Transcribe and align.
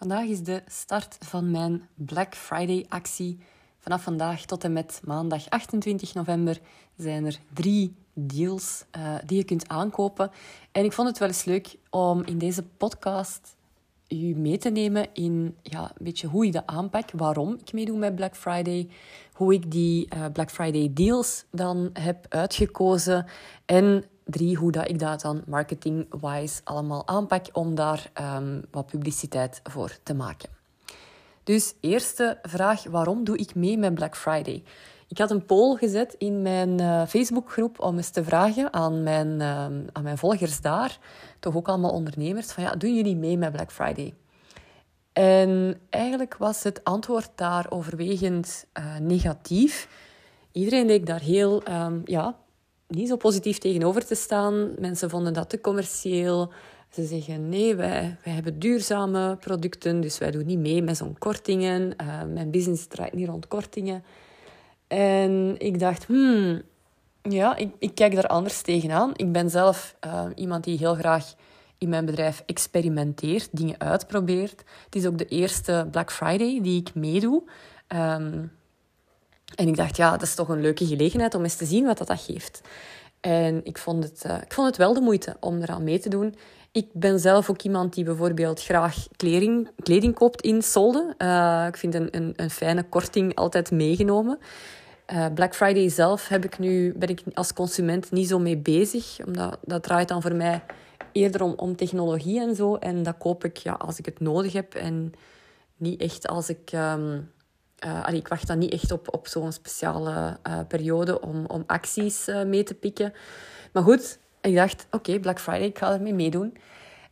Vandaag 0.00 0.26
is 0.26 0.42
de 0.42 0.62
start 0.66 1.16
van 1.18 1.50
mijn 1.50 1.88
Black 1.94 2.34
Friday 2.34 2.86
actie. 2.88 3.38
Vanaf 3.78 4.02
vandaag 4.02 4.44
tot 4.44 4.64
en 4.64 4.72
met 4.72 5.00
maandag 5.04 5.48
28 5.48 6.14
november 6.14 6.60
zijn 6.96 7.26
er 7.26 7.38
drie 7.52 7.94
deals 8.12 8.84
uh, 8.96 9.14
die 9.26 9.36
je 9.36 9.44
kunt 9.44 9.68
aankopen. 9.68 10.30
En 10.72 10.84
ik 10.84 10.92
vond 10.92 11.08
het 11.08 11.18
wel 11.18 11.28
eens 11.28 11.44
leuk 11.44 11.76
om 11.90 12.22
in 12.24 12.38
deze 12.38 12.62
podcast 12.62 13.56
u 14.08 14.34
mee 14.34 14.58
te 14.58 14.70
nemen 14.70 15.08
in 15.12 15.56
ja, 15.62 15.82
een 15.82 16.04
beetje 16.04 16.26
hoe 16.26 16.46
ik 16.46 16.52
dat 16.52 16.66
aanpak, 16.66 17.10
waarom 17.10 17.54
ik 17.54 17.72
meedoe 17.72 17.98
met 17.98 18.14
Black 18.14 18.36
Friday, 18.36 18.88
hoe 19.32 19.54
ik 19.54 19.70
die 19.70 20.08
uh, 20.14 20.24
Black 20.32 20.50
Friday 20.50 20.90
deals 20.94 21.44
dan 21.50 21.90
heb 21.92 22.26
uitgekozen 22.28 23.26
en 23.64 24.04
drie, 24.30 24.56
hoe 24.56 24.72
dat 24.72 24.88
ik 24.88 24.98
dat 24.98 25.20
dan 25.20 25.42
marketing-wise 25.46 26.60
allemaal 26.64 27.06
aanpak 27.06 27.46
om 27.52 27.74
daar 27.74 28.10
um, 28.36 28.62
wat 28.70 28.86
publiciteit 28.86 29.60
voor 29.62 29.96
te 30.02 30.14
maken. 30.14 30.48
Dus 31.44 31.74
eerste 31.80 32.38
vraag, 32.42 32.84
waarom 32.84 33.24
doe 33.24 33.36
ik 33.36 33.54
mee 33.54 33.78
met 33.78 33.94
Black 33.94 34.16
Friday? 34.16 34.62
Ik 35.08 35.18
had 35.18 35.30
een 35.30 35.44
poll 35.44 35.76
gezet 35.76 36.14
in 36.18 36.42
mijn 36.42 36.80
uh, 36.80 37.06
Facebookgroep 37.06 37.80
om 37.80 37.96
eens 37.96 38.10
te 38.10 38.24
vragen 38.24 38.72
aan 38.72 39.02
mijn, 39.02 39.28
uh, 39.28 39.64
aan 39.92 40.02
mijn 40.02 40.18
volgers 40.18 40.60
daar, 40.60 40.98
toch 41.38 41.56
ook 41.56 41.68
allemaal 41.68 41.90
ondernemers, 41.90 42.52
van 42.52 42.62
ja, 42.62 42.74
doen 42.74 42.94
jullie 42.94 43.16
mee 43.16 43.38
met 43.38 43.52
Black 43.52 43.72
Friday? 43.72 44.14
En 45.12 45.80
eigenlijk 45.90 46.36
was 46.36 46.62
het 46.62 46.84
antwoord 46.84 47.30
daar 47.34 47.66
overwegend 47.68 48.66
uh, 48.78 48.96
negatief. 48.96 49.88
Iedereen 50.52 50.86
leek 50.86 51.06
daar 51.06 51.20
heel 51.20 51.62
um, 51.68 52.02
ja, 52.04 52.36
niet 52.90 53.08
zo 53.08 53.16
positief 53.16 53.58
tegenover 53.58 54.06
te 54.06 54.14
staan. 54.14 54.70
Mensen 54.78 55.10
vonden 55.10 55.32
dat 55.32 55.50
te 55.50 55.60
commercieel. 55.60 56.52
Ze 56.90 57.04
zeggen 57.04 57.48
nee, 57.48 57.74
wij, 57.74 58.16
wij 58.24 58.32
hebben 58.32 58.58
duurzame 58.58 59.36
producten, 59.36 60.00
dus 60.00 60.18
wij 60.18 60.30
doen 60.30 60.46
niet 60.46 60.58
mee 60.58 60.82
met 60.82 60.96
zo'n 60.96 61.18
kortingen. 61.18 61.94
Uh, 62.02 62.22
mijn 62.32 62.50
business 62.50 62.86
draait 62.86 63.12
niet 63.12 63.28
rond 63.28 63.48
kortingen. 63.48 64.04
En 64.86 65.54
ik 65.58 65.78
dacht, 65.78 66.06
hmm, 66.06 66.62
ja, 67.22 67.56
ik, 67.56 67.70
ik 67.78 67.94
kijk 67.94 68.14
daar 68.14 68.26
anders 68.26 68.62
tegenaan. 68.62 69.12
Ik 69.16 69.32
ben 69.32 69.50
zelf 69.50 69.96
uh, 70.06 70.24
iemand 70.34 70.64
die 70.64 70.78
heel 70.78 70.94
graag 70.94 71.34
in 71.78 71.88
mijn 71.88 72.06
bedrijf 72.06 72.42
experimenteert, 72.46 73.48
dingen 73.52 73.80
uitprobeert. 73.80 74.64
Het 74.84 74.94
is 74.94 75.06
ook 75.06 75.18
de 75.18 75.26
eerste 75.26 75.88
Black 75.90 76.12
Friday 76.12 76.60
die 76.62 76.80
ik 76.80 76.94
meedoe. 76.94 77.42
Um, 77.88 78.52
en 79.54 79.68
ik 79.68 79.76
dacht, 79.76 79.96
ja, 79.96 80.10
dat 80.10 80.22
is 80.22 80.34
toch 80.34 80.48
een 80.48 80.60
leuke 80.60 80.86
gelegenheid 80.86 81.34
om 81.34 81.42
eens 81.42 81.56
te 81.56 81.64
zien 81.64 81.84
wat 81.84 81.98
dat, 81.98 82.20
geeft. 82.20 82.60
En 83.20 83.60
ik 83.64 83.78
vond, 83.78 84.04
het, 84.04 84.24
uh, 84.26 84.36
ik 84.42 84.52
vond 84.52 84.66
het 84.66 84.76
wel 84.76 84.94
de 84.94 85.00
moeite 85.00 85.36
om 85.40 85.62
eraan 85.62 85.84
mee 85.84 85.98
te 85.98 86.08
doen. 86.08 86.34
Ik 86.72 86.86
ben 86.92 87.20
zelf 87.20 87.50
ook 87.50 87.62
iemand 87.62 87.94
die 87.94 88.04
bijvoorbeeld 88.04 88.62
graag 88.62 89.06
kleding, 89.16 89.68
kleding 89.82 90.14
koopt 90.14 90.40
in 90.40 90.62
solden. 90.62 91.14
Uh, 91.18 91.64
ik 91.68 91.76
vind 91.76 91.94
een, 91.94 92.32
een, 92.36 92.50
fijne 92.50 92.82
korting 92.82 93.34
altijd 93.34 93.70
meegenomen. 93.70 94.38
Uh, 95.12 95.26
Black 95.34 95.54
Friday 95.54 95.88
zelf 95.88 96.28
heb 96.28 96.44
ik 96.44 96.58
nu, 96.58 96.94
ben 96.96 97.08
ik 97.08 97.22
als 97.34 97.52
consument 97.52 98.10
niet 98.10 98.28
zo 98.28 98.38
mee 98.38 98.56
bezig. 98.56 99.18
Omdat 99.26 99.58
dat 99.64 99.82
draait 99.82 100.08
dan 100.08 100.22
voor 100.22 100.34
mij 100.34 100.62
eerder 101.12 101.42
om, 101.42 101.52
om 101.56 101.76
technologie 101.76 102.40
en 102.40 102.54
zo. 102.54 102.76
En 102.76 103.02
dat 103.02 103.14
koop 103.18 103.44
ik 103.44 103.56
ja, 103.56 103.72
als 103.72 103.98
ik 103.98 104.04
het 104.04 104.20
nodig 104.20 104.52
heb. 104.52 104.74
En 104.74 105.12
niet 105.76 106.00
echt 106.00 106.28
als 106.28 106.48
ik... 106.48 106.72
Um, 106.72 107.30
uh, 107.84 108.04
allee, 108.04 108.18
ik 108.18 108.28
wacht 108.28 108.46
dan 108.46 108.58
niet 108.58 108.72
echt 108.72 108.90
op, 108.90 109.14
op 109.14 109.26
zo'n 109.28 109.52
speciale 109.52 110.38
uh, 110.48 110.58
periode 110.68 111.20
om, 111.20 111.44
om 111.46 111.64
acties 111.66 112.28
uh, 112.28 112.42
mee 112.42 112.62
te 112.62 112.74
pikken. 112.74 113.12
Maar 113.72 113.82
goed, 113.82 114.18
ik 114.40 114.54
dacht, 114.54 114.86
oké, 114.90 115.18
Black 115.18 115.40
Friday, 115.40 115.66
ik 115.66 115.78
ga 115.78 115.92
ermee 115.92 116.14
meedoen. 116.14 116.56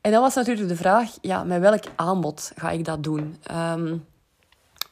En 0.00 0.12
dan 0.12 0.20
was 0.20 0.34
natuurlijk 0.34 0.68
de 0.68 0.76
vraag, 0.76 1.10
ja, 1.20 1.44
met 1.44 1.60
welk 1.60 1.84
aanbod 1.96 2.52
ga 2.56 2.70
ik 2.70 2.84
dat 2.84 3.02
doen? 3.02 3.36
Um, 3.52 4.06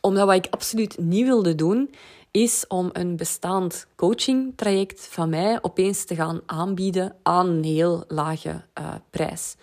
omdat 0.01 0.27
wat 0.27 0.35
ik 0.35 0.47
absoluut 0.51 0.99
niet 0.99 1.25
wilde 1.25 1.55
doen, 1.55 1.95
is 2.31 2.65
om 2.69 2.91
een 2.93 3.17
bestaand 3.17 3.87
coachingtraject 3.97 5.09
van 5.11 5.29
mij 5.29 5.59
opeens 5.63 6.05
te 6.05 6.15
gaan 6.15 6.41
aanbieden 6.47 7.15
aan 7.23 7.47
een 7.47 7.65
heel 7.65 8.05
lage 8.09 8.63
prijs. 9.11 9.57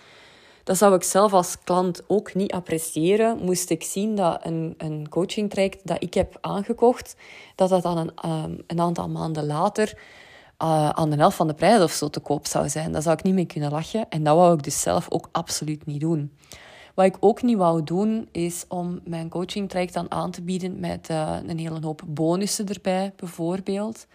Dat 0.64 0.78
zou 0.78 0.96
ik 0.96 1.04
zelf 1.04 1.34
als 1.34 1.58
klant 1.64 2.02
ook 2.08 2.34
niet 2.34 2.52
appreciëren. 2.52 3.38
Moest 3.38 3.70
ik 3.70 3.84
zien 3.84 4.16
dat 4.16 4.46
een, 4.46 4.74
een 4.78 5.10
coaching 5.10 5.50
traject 5.50 5.88
dat 5.88 6.04
ik 6.04 6.14
heb 6.14 6.38
aangekocht, 6.42 7.16
dat 7.56 7.70
dat 7.70 7.84
dan 7.84 7.98
een, 7.98 8.12
um, 8.26 8.58
een 8.68 8.80
aantal 8.80 9.10
maanden 9.10 9.46
later 9.46 9.94
uh, 10.64 10.90
aan 10.90 11.10
de 11.10 11.16
helft 11.16 11.36
van 11.36 11.48
de 11.48 11.54
prijs 11.54 11.82
of 11.82 11.92
zo 11.92 12.10
te 12.10 12.20
koop 12.20 12.48
zou 12.48 12.70
zijn. 12.70 12.92
Daar 12.92 13.02
zou 13.02 13.18
ik 13.18 13.24
niet 13.24 13.34
mee 13.34 13.46
kunnen 13.46 13.72
lachen. 13.72 14.10
En 14.10 14.24
dat 14.24 14.36
wou 14.36 14.54
ik 14.54 14.64
dus 14.64 14.82
zelf 14.82 15.06
ook 15.10 15.30
absoluut 15.32 15.86
niet 15.86 16.02
doen. 16.02 16.38
Wat 16.94 17.06
ik 17.06 17.18
ook 17.20 17.42
niet 17.42 17.58
wou 17.58 17.84
doen, 17.84 18.28
is 18.32 18.66
om 18.68 19.00
mijn 19.06 19.30
coaching 19.30 19.70
traject 19.70 19.94
dan 19.94 20.12
aan 20.12 20.32
te 20.32 20.42
bieden 20.42 20.80
met 20.80 21.10
uh, 21.10 21.38
een 21.48 21.60
hele 21.60 21.80
hoop 21.82 22.02
bonussen 22.08 22.68
erbij, 22.68 23.14
bijvoorbeeld. 23.16 24.08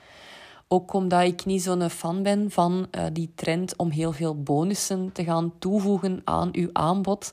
Ook 0.70 0.92
omdat 0.92 1.22
ik 1.22 1.44
niet 1.44 1.62
zo'n 1.62 1.90
fan 1.90 2.22
ben 2.22 2.50
van 2.50 2.86
uh, 2.90 3.04
die 3.12 3.32
trend 3.34 3.76
om 3.76 3.90
heel 3.90 4.12
veel 4.12 4.42
bonussen 4.42 5.12
te 5.12 5.24
gaan 5.24 5.52
toevoegen 5.58 6.20
aan 6.24 6.48
uw 6.52 6.68
aanbod. 6.72 7.32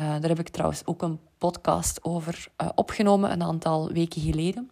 Uh, 0.00 0.02
daar 0.02 0.28
heb 0.28 0.38
ik 0.38 0.48
trouwens 0.48 0.86
ook 0.86 1.02
een 1.02 1.18
podcast 1.38 2.04
over 2.04 2.48
uh, 2.62 2.68
opgenomen 2.74 3.32
een 3.32 3.42
aantal 3.42 3.92
weken 3.92 4.22
geleden. 4.22 4.70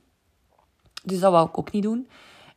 Dus 1.05 1.21
dat 1.21 1.33
wou 1.33 1.49
ik 1.49 1.59
ook 1.59 1.73
niet 1.73 1.83
doen. 1.83 2.09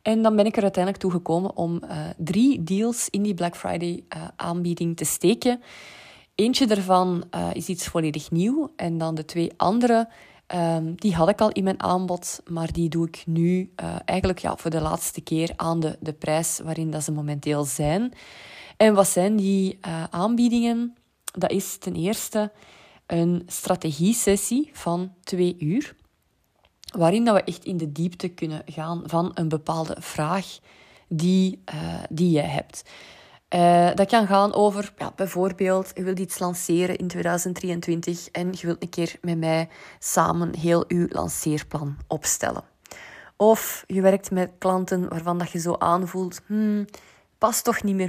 En 0.02 0.22
dan 0.22 0.36
ben 0.36 0.46
ik 0.46 0.56
er 0.56 0.62
uiteindelijk 0.62 1.02
toe 1.02 1.12
gekomen 1.12 1.56
om 1.56 1.82
drie 2.16 2.62
deals 2.62 3.08
in 3.10 3.22
die 3.22 3.34
Black 3.34 3.56
Friday 3.56 4.04
aanbieding 4.36 4.96
te 4.96 5.04
steken. 5.04 5.62
Eentje 6.34 6.66
daarvan 6.66 7.24
is 7.52 7.68
iets 7.68 7.86
volledig 7.86 8.30
nieuw. 8.30 8.72
En 8.76 8.98
dan 8.98 9.14
de 9.14 9.24
twee 9.24 9.52
andere 9.56 10.08
Um, 10.54 10.94
die 10.94 11.14
had 11.14 11.28
ik 11.28 11.40
al 11.40 11.50
in 11.50 11.64
mijn 11.64 11.82
aanbod, 11.82 12.40
maar 12.46 12.72
die 12.72 12.88
doe 12.88 13.06
ik 13.06 13.22
nu 13.26 13.72
uh, 13.82 13.96
eigenlijk 14.04 14.38
ja, 14.38 14.56
voor 14.56 14.70
de 14.70 14.80
laatste 14.80 15.20
keer 15.20 15.52
aan 15.56 15.80
de, 15.80 15.96
de 16.00 16.12
prijs 16.12 16.60
waarin 16.64 16.90
dat 16.90 17.04
ze 17.04 17.12
momenteel 17.12 17.64
zijn. 17.64 18.12
En 18.76 18.94
wat 18.94 19.08
zijn 19.08 19.36
die 19.36 19.78
uh, 19.86 20.04
aanbiedingen? 20.10 20.96
Dat 21.32 21.50
is 21.50 21.78
ten 21.78 21.94
eerste 21.94 22.52
een 23.06 23.42
strategie-sessie 23.46 24.70
van 24.72 25.12
twee 25.22 25.56
uur, 25.58 25.96
waarin 26.96 27.24
dat 27.24 27.34
we 27.34 27.42
echt 27.42 27.64
in 27.64 27.76
de 27.76 27.92
diepte 27.92 28.28
kunnen 28.28 28.62
gaan 28.66 29.02
van 29.04 29.30
een 29.34 29.48
bepaalde 29.48 29.96
vraag 29.98 30.58
die, 31.08 31.62
uh, 31.74 32.02
die 32.10 32.30
je 32.30 32.40
hebt. 32.40 32.82
Uh, 33.54 33.90
dat 33.94 34.08
kan 34.08 34.26
gaan 34.26 34.54
over, 34.54 34.92
ja, 34.96 35.12
bijvoorbeeld, 35.16 35.90
je 35.94 36.02
wilt 36.02 36.18
iets 36.18 36.38
lanceren 36.38 36.96
in 36.96 37.08
2023 37.08 38.28
en 38.28 38.52
je 38.52 38.66
wilt 38.66 38.82
een 38.82 38.88
keer 38.88 39.16
met 39.20 39.38
mij 39.38 39.68
samen 39.98 40.56
heel 40.56 40.84
je 40.88 41.06
lanceerplan 41.10 41.96
opstellen. 42.06 42.62
Of 43.36 43.84
je 43.86 44.00
werkt 44.00 44.30
met 44.30 44.50
klanten 44.58 45.08
waarvan 45.08 45.38
dat 45.38 45.50
je 45.50 45.58
zo 45.58 45.74
aanvoelt, 45.78 46.40
hmm, 46.46 46.84
past 47.38 47.64
toch 47.64 47.82
niet 47.82 47.94
meer 47.94 48.08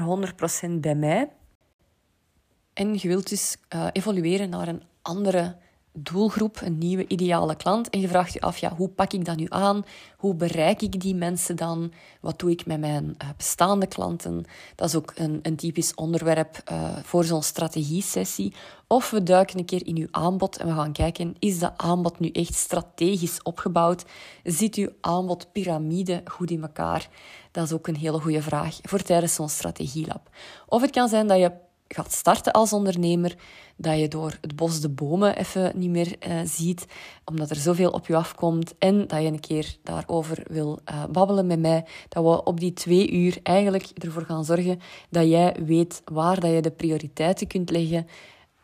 100% 0.67 0.79
bij 0.79 0.95
mij. 0.95 1.29
En 2.73 2.93
je 2.93 3.07
wilt 3.07 3.29
dus 3.29 3.57
uh, 3.75 3.87
evolueren 3.91 4.49
naar 4.49 4.67
een 4.67 4.83
andere 5.01 5.57
doelgroep, 5.95 6.61
een 6.61 6.77
nieuwe 6.77 7.07
ideale 7.07 7.55
klant. 7.55 7.89
En 7.89 7.99
je 7.99 8.07
vraagt 8.07 8.33
je 8.33 8.41
af, 8.41 8.57
ja, 8.57 8.75
hoe 8.75 8.89
pak 8.89 9.13
ik 9.13 9.25
dat 9.25 9.37
nu 9.37 9.45
aan? 9.49 9.85
Hoe 10.17 10.35
bereik 10.35 10.81
ik 10.81 11.01
die 11.01 11.15
mensen 11.15 11.55
dan? 11.55 11.91
Wat 12.21 12.39
doe 12.39 12.51
ik 12.51 12.65
met 12.65 12.79
mijn 12.79 13.05
uh, 13.05 13.29
bestaande 13.37 13.87
klanten? 13.87 14.45
Dat 14.75 14.87
is 14.87 14.95
ook 14.95 15.13
een, 15.15 15.39
een 15.41 15.55
typisch 15.55 15.93
onderwerp 15.93 16.61
uh, 16.71 16.89
voor 17.03 17.23
zo'n 17.23 17.43
strategie-sessie. 17.43 18.53
Of 18.87 19.09
we 19.09 19.23
duiken 19.23 19.59
een 19.59 19.65
keer 19.65 19.85
in 19.87 19.97
uw 19.97 20.07
aanbod 20.11 20.57
en 20.57 20.67
we 20.67 20.73
gaan 20.73 20.91
kijken, 20.91 21.35
is 21.39 21.59
dat 21.59 21.73
aanbod 21.77 22.19
nu 22.19 22.29
echt 22.29 22.53
strategisch 22.53 23.43
opgebouwd? 23.43 24.05
Zit 24.43 24.75
uw 24.75 24.89
aanbodpyramide 25.01 26.21
goed 26.25 26.51
in 26.51 26.61
elkaar? 26.61 27.09
Dat 27.51 27.65
is 27.65 27.73
ook 27.73 27.87
een 27.87 27.95
hele 27.95 28.19
goede 28.19 28.41
vraag 28.41 28.79
voor 28.81 29.01
tijdens 29.01 29.33
zo'n 29.33 29.49
strategielab. 29.49 30.29
Of 30.67 30.81
het 30.81 30.91
kan 30.91 31.09
zijn 31.09 31.27
dat 31.27 31.37
je 31.37 31.51
gaat 31.87 32.11
starten 32.11 32.53
als 32.53 32.73
ondernemer, 32.73 33.35
dat 33.77 33.99
je 33.99 34.07
door 34.07 34.37
het 34.41 34.55
bos 34.55 34.81
de 34.81 34.89
bomen 34.89 35.37
even 35.37 35.71
niet 35.75 35.89
meer 35.89 36.15
uh, 36.27 36.39
ziet, 36.43 36.85
omdat 37.25 37.49
er 37.49 37.55
zoveel 37.55 37.89
op 37.89 38.07
je 38.07 38.15
afkomt 38.15 38.77
en 38.77 39.07
dat 39.07 39.21
je 39.21 39.27
een 39.27 39.39
keer 39.39 39.77
daarover 39.83 40.43
wil 40.47 40.79
uh, 40.91 41.05
babbelen 41.05 41.47
met 41.47 41.59
mij, 41.59 41.85
dat 42.09 42.23
we 42.23 42.43
op 42.43 42.59
die 42.59 42.73
twee 42.73 43.11
uur 43.11 43.39
eigenlijk 43.43 43.83
ervoor 43.83 44.25
gaan 44.25 44.45
zorgen 44.45 44.79
dat 45.09 45.27
jij 45.27 45.55
weet 45.65 46.01
waar 46.05 46.39
dat 46.39 46.51
je 46.51 46.61
de 46.61 46.71
prioriteiten 46.71 47.47
kunt 47.47 47.69
leggen 47.69 48.07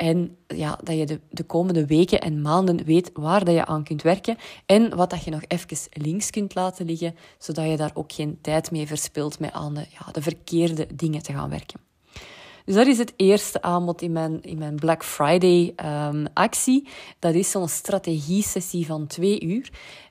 en 0.02 0.38
ja, 0.48 0.80
dat 0.84 0.98
je 0.98 1.06
de, 1.06 1.20
de 1.30 1.44
komende 1.44 1.86
weken 1.86 2.22
en 2.22 2.42
maanden 2.42 2.84
weet 2.86 3.10
waar 3.14 3.46
dat 3.46 3.54
je 3.54 3.66
aan 3.66 3.84
kunt 3.84 4.02
werken 4.02 4.38
en 4.66 4.96
wat 4.96 5.10
dat 5.10 5.24
je 5.24 5.32
nog 5.32 5.42
even 5.48 5.78
links 5.92 6.30
kunt 6.30 6.56
laten 6.56 6.86
liggen, 6.86 7.16
zodat 7.38 7.70
je 7.70 7.78
daar 7.78 7.92
ook 7.94 8.12
geen 8.12 8.38
tijd 8.42 8.72
mee 8.72 8.88
verspilt 8.88 9.40
met 9.40 9.52
aan 9.52 9.74
de, 9.74 9.86
ja, 9.90 10.12
de 10.12 10.22
verkeerde 10.22 10.88
dingen 10.96 11.24
te 11.24 11.34
gaan 11.34 11.50
werken. 11.50 11.91
Dus 12.66 12.76
dat 12.76 12.88
is 12.88 12.98
het 12.98 13.14
eerste 13.16 13.62
aanbod 13.62 14.02
in 14.02 14.12
mijn, 14.12 14.42
in 14.42 14.58
mijn 14.58 14.76
Black 14.76 15.04
Friday 15.04 15.74
um, 15.86 16.26
actie. 16.34 16.88
Dat 17.20 17.34
is 17.34 17.52
zo'n 17.52 17.68
strategie-sessie 17.68 18.86
van 18.86 19.08
twee 19.08 19.42
uur. 19.42 19.70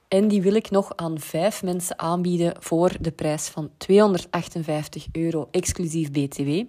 En 0.09 0.29
die 0.29 0.43
wil 0.43 0.55
ik 0.55 0.71
nog 0.71 0.97
aan 0.97 1.19
vijf 1.19 1.63
mensen 1.63 1.99
aanbieden 1.99 2.55
voor 2.59 2.93
de 3.01 3.11
prijs 3.11 3.49
van 3.49 3.71
258 3.77 5.07
euro 5.13 5.49
exclusief 5.51 6.11
BTW. 6.11 6.63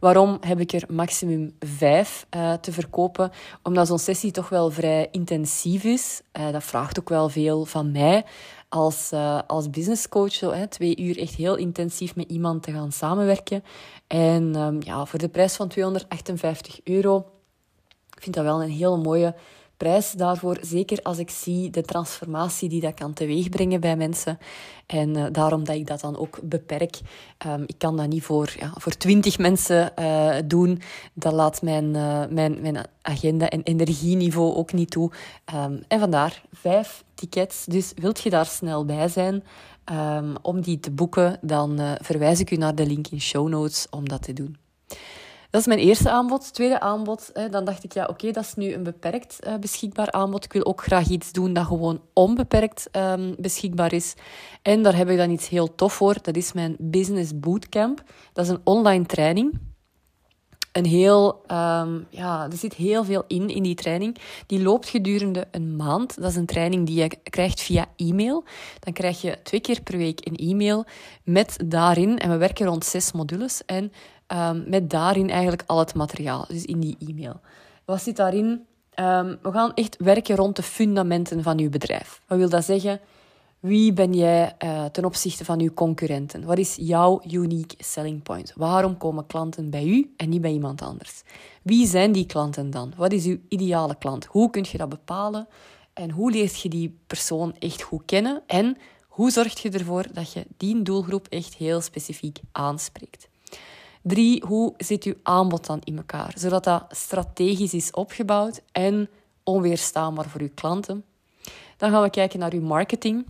Waarom 0.00 0.38
heb 0.40 0.60
ik 0.60 0.72
er 0.72 0.84
maximum 0.88 1.54
vijf 1.58 2.26
uh, 2.36 2.52
te 2.52 2.72
verkopen? 2.72 3.30
Omdat 3.62 3.86
zo'n 3.86 3.98
sessie 3.98 4.30
toch 4.30 4.48
wel 4.48 4.70
vrij 4.70 5.08
intensief 5.10 5.84
is. 5.84 6.22
Uh, 6.32 6.50
dat 6.52 6.64
vraagt 6.64 6.98
ook 6.98 7.08
wel 7.08 7.28
veel 7.28 7.64
van 7.64 7.92
mij 7.92 8.24
als, 8.68 9.10
uh, 9.14 9.40
als 9.46 9.70
businesscoach. 9.70 10.32
Zo, 10.32 10.50
hè, 10.50 10.66
twee 10.66 10.96
uur 10.96 11.18
echt 11.18 11.34
heel 11.34 11.56
intensief 11.56 12.16
met 12.16 12.30
iemand 12.30 12.62
te 12.62 12.72
gaan 12.72 12.92
samenwerken. 12.92 13.64
En 14.06 14.56
um, 14.56 14.78
ja, 14.82 15.04
voor 15.04 15.18
de 15.18 15.28
prijs 15.28 15.56
van 15.56 15.68
258 15.68 16.80
euro 16.84 17.26
ik 18.18 18.24
vind 18.24 18.36
dat 18.36 18.44
wel 18.44 18.62
een 18.62 18.70
heel 18.70 18.98
mooie 18.98 19.34
prijs 19.78 20.12
daarvoor. 20.12 20.58
Zeker 20.60 21.02
als 21.02 21.18
ik 21.18 21.30
zie 21.30 21.70
de 21.70 21.82
transformatie 21.82 22.68
die 22.68 22.80
dat 22.80 22.94
kan 22.94 23.12
teweegbrengen 23.12 23.80
bij 23.80 23.96
mensen. 23.96 24.38
En 24.86 25.16
uh, 25.16 25.26
daarom 25.32 25.64
dat 25.64 25.76
ik 25.76 25.86
dat 25.86 26.00
dan 26.00 26.16
ook 26.16 26.38
beperk. 26.42 27.00
Um, 27.46 27.62
ik 27.66 27.78
kan 27.78 27.96
dat 27.96 28.08
niet 28.08 28.22
voor, 28.22 28.54
ja, 28.58 28.72
voor 28.76 28.96
twintig 28.96 29.38
mensen 29.38 29.92
uh, 29.98 30.36
doen. 30.44 30.80
Dat 31.14 31.32
laat 31.32 31.62
mijn, 31.62 31.94
uh, 31.94 32.22
mijn, 32.30 32.60
mijn 32.60 32.86
agenda 33.02 33.48
en 33.48 33.62
energieniveau 33.62 34.54
ook 34.54 34.72
niet 34.72 34.90
toe. 34.90 35.10
Um, 35.54 35.82
en 35.88 36.00
vandaar 36.00 36.42
vijf 36.52 37.04
tickets. 37.14 37.64
Dus 37.64 37.92
wilt 37.94 38.20
je 38.20 38.30
daar 38.30 38.46
snel 38.46 38.84
bij 38.84 39.08
zijn 39.08 39.44
um, 39.92 40.36
om 40.42 40.60
die 40.60 40.80
te 40.80 40.90
boeken, 40.90 41.38
dan 41.40 41.96
verwijs 42.00 42.40
ik 42.40 42.50
u 42.50 42.56
naar 42.56 42.74
de 42.74 42.86
link 42.86 43.06
in 43.06 43.20
show 43.20 43.48
notes 43.48 43.86
om 43.90 44.08
dat 44.08 44.22
te 44.22 44.32
doen. 44.32 44.56
Dat 45.50 45.60
is 45.60 45.66
mijn 45.66 45.78
eerste 45.78 46.10
aanbod. 46.10 46.54
Tweede 46.54 46.80
aanbod, 46.80 47.30
hè, 47.32 47.48
dan 47.48 47.64
dacht 47.64 47.84
ik, 47.84 47.92
ja, 47.92 48.06
oké, 48.06 48.30
dat 48.30 48.44
is 48.44 48.54
nu 48.54 48.72
een 48.72 48.82
beperkt 48.82 49.38
uh, 49.46 49.56
beschikbaar 49.56 50.10
aanbod. 50.12 50.44
Ik 50.44 50.52
wil 50.52 50.64
ook 50.64 50.82
graag 50.82 51.08
iets 51.08 51.32
doen 51.32 51.52
dat 51.52 51.66
gewoon 51.66 52.00
onbeperkt 52.12 52.88
um, 52.92 53.34
beschikbaar 53.38 53.92
is. 53.92 54.14
En 54.62 54.82
daar 54.82 54.96
heb 54.96 55.08
ik 55.08 55.16
dan 55.16 55.30
iets 55.30 55.48
heel 55.48 55.74
tof 55.74 55.92
voor. 55.92 56.16
Dat 56.22 56.36
is 56.36 56.52
mijn 56.52 56.76
Business 56.78 57.38
Bootcamp. 57.40 58.02
Dat 58.32 58.44
is 58.44 58.50
een 58.50 58.60
online 58.64 59.06
training. 59.06 59.58
Een 60.72 60.84
heel, 60.84 61.42
um, 61.46 62.06
ja, 62.10 62.46
er 62.50 62.56
zit 62.56 62.74
heel 62.74 63.04
veel 63.04 63.24
in, 63.26 63.48
in 63.48 63.62
die 63.62 63.74
training. 63.74 64.16
Die 64.46 64.62
loopt 64.62 64.88
gedurende 64.88 65.46
een 65.50 65.76
maand. 65.76 66.20
Dat 66.20 66.30
is 66.30 66.36
een 66.36 66.46
training 66.46 66.86
die 66.86 67.00
je 67.00 67.08
krijgt 67.22 67.60
via 67.60 67.86
e-mail. 67.96 68.44
Dan 68.80 68.92
krijg 68.92 69.20
je 69.20 69.38
twee 69.42 69.60
keer 69.60 69.82
per 69.82 69.96
week 69.96 70.26
een 70.26 70.36
e-mail 70.36 70.84
met 71.24 71.56
daarin, 71.66 72.18
en 72.18 72.30
we 72.30 72.36
werken 72.36 72.66
rond 72.66 72.84
zes 72.84 73.12
modules, 73.12 73.62
en 73.66 73.92
um, 74.32 74.64
met 74.68 74.90
daarin 74.90 75.30
eigenlijk 75.30 75.62
al 75.66 75.78
het 75.78 75.94
materiaal, 75.94 76.44
dus 76.48 76.64
in 76.64 76.80
die 76.80 76.96
e-mail. 77.08 77.40
Wat 77.84 78.02
zit 78.02 78.16
daarin? 78.16 78.66
Um, 79.00 79.38
we 79.42 79.52
gaan 79.52 79.74
echt 79.74 79.96
werken 79.98 80.36
rond 80.36 80.56
de 80.56 80.62
fundamenten 80.62 81.42
van 81.42 81.58
uw 81.58 81.70
bedrijf. 81.70 82.20
Wat 82.26 82.38
wil 82.38 82.48
dat 82.48 82.64
zeggen? 82.64 83.00
Wie 83.60 83.92
ben 83.92 84.12
jij 84.12 84.56
uh, 84.64 84.84
ten 84.84 85.04
opzichte 85.04 85.44
van 85.44 85.60
uw 85.60 85.74
concurrenten? 85.74 86.44
Wat 86.44 86.58
is 86.58 86.76
jouw 86.80 87.22
unique 87.30 87.76
selling 87.78 88.22
point? 88.22 88.52
Waarom 88.56 88.96
komen 88.96 89.26
klanten 89.26 89.70
bij 89.70 89.84
u 89.84 90.14
en 90.16 90.28
niet 90.28 90.40
bij 90.40 90.52
iemand 90.52 90.82
anders? 90.82 91.22
Wie 91.62 91.86
zijn 91.86 92.12
die 92.12 92.26
klanten 92.26 92.70
dan? 92.70 92.92
Wat 92.96 93.12
is 93.12 93.24
uw 93.24 93.38
ideale 93.48 93.96
klant? 93.98 94.24
Hoe 94.24 94.50
kun 94.50 94.66
je 94.70 94.78
dat 94.78 94.88
bepalen? 94.88 95.48
En 95.92 96.10
hoe 96.10 96.30
leert 96.30 96.60
je 96.60 96.68
die 96.68 96.98
persoon 97.06 97.54
echt 97.58 97.82
goed 97.82 98.02
kennen? 98.04 98.42
En 98.46 98.76
hoe 99.08 99.30
zorg 99.30 99.62
je 99.62 99.70
ervoor 99.70 100.06
dat 100.12 100.32
je 100.32 100.46
die 100.56 100.82
doelgroep 100.82 101.26
echt 101.28 101.54
heel 101.54 101.80
specifiek 101.80 102.38
aanspreekt? 102.52 103.28
Drie, 104.02 104.44
hoe 104.46 104.74
zit 104.76 105.04
uw 105.04 105.14
aanbod 105.22 105.66
dan 105.66 105.80
in 105.84 105.96
elkaar? 105.96 106.34
Zodat 106.36 106.64
dat 106.64 106.84
strategisch 106.90 107.74
is 107.74 107.90
opgebouwd 107.90 108.62
en 108.72 109.08
onweerstaanbaar 109.42 110.28
voor 110.28 110.40
uw 110.40 110.54
klanten. 110.54 111.04
Dan 111.76 111.90
gaan 111.90 112.02
we 112.02 112.10
kijken 112.10 112.38
naar 112.38 112.52
uw 112.52 112.62
marketing. 112.62 113.26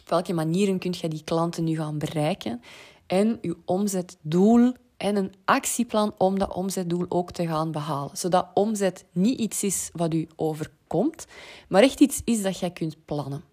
Op 0.00 0.08
welke 0.08 0.32
manieren 0.32 0.78
kunt 0.78 0.98
je 0.98 1.08
die 1.08 1.24
klanten 1.24 1.64
nu 1.64 1.76
gaan 1.76 1.98
bereiken? 1.98 2.62
En 3.06 3.38
uw 3.42 3.54
omzetdoel 3.64 4.72
en 4.96 5.16
een 5.16 5.34
actieplan 5.44 6.14
om 6.18 6.38
dat 6.38 6.54
omzetdoel 6.54 7.04
ook 7.08 7.30
te 7.30 7.46
gaan 7.46 7.72
behalen. 7.72 8.16
Zodat 8.16 8.46
omzet 8.54 9.04
niet 9.12 9.38
iets 9.38 9.62
is 9.62 9.90
wat 9.92 10.14
u 10.14 10.28
overkomt, 10.36 11.26
maar 11.68 11.82
echt 11.82 12.00
iets 12.00 12.20
is 12.24 12.42
dat 12.42 12.58
jij 12.58 12.70
kunt 12.70 13.04
plannen. 13.04 13.47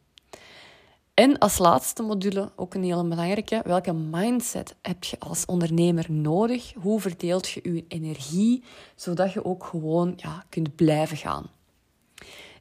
En 1.15 1.37
als 1.37 1.57
laatste 1.57 2.03
module, 2.03 2.51
ook 2.55 2.73
een 2.73 2.83
hele 2.83 3.03
belangrijke, 3.03 3.61
welke 3.63 3.93
mindset 3.93 4.75
heb 4.81 5.03
je 5.03 5.19
als 5.19 5.45
ondernemer 5.45 6.05
nodig? 6.11 6.73
Hoe 6.73 7.01
verdeelt 7.01 7.49
je 7.49 7.73
je 7.73 7.85
energie, 7.87 8.63
zodat 8.95 9.33
je 9.33 9.45
ook 9.45 9.63
gewoon 9.63 10.13
ja, 10.17 10.43
kunt 10.49 10.75
blijven 10.75 11.17
gaan? 11.17 11.49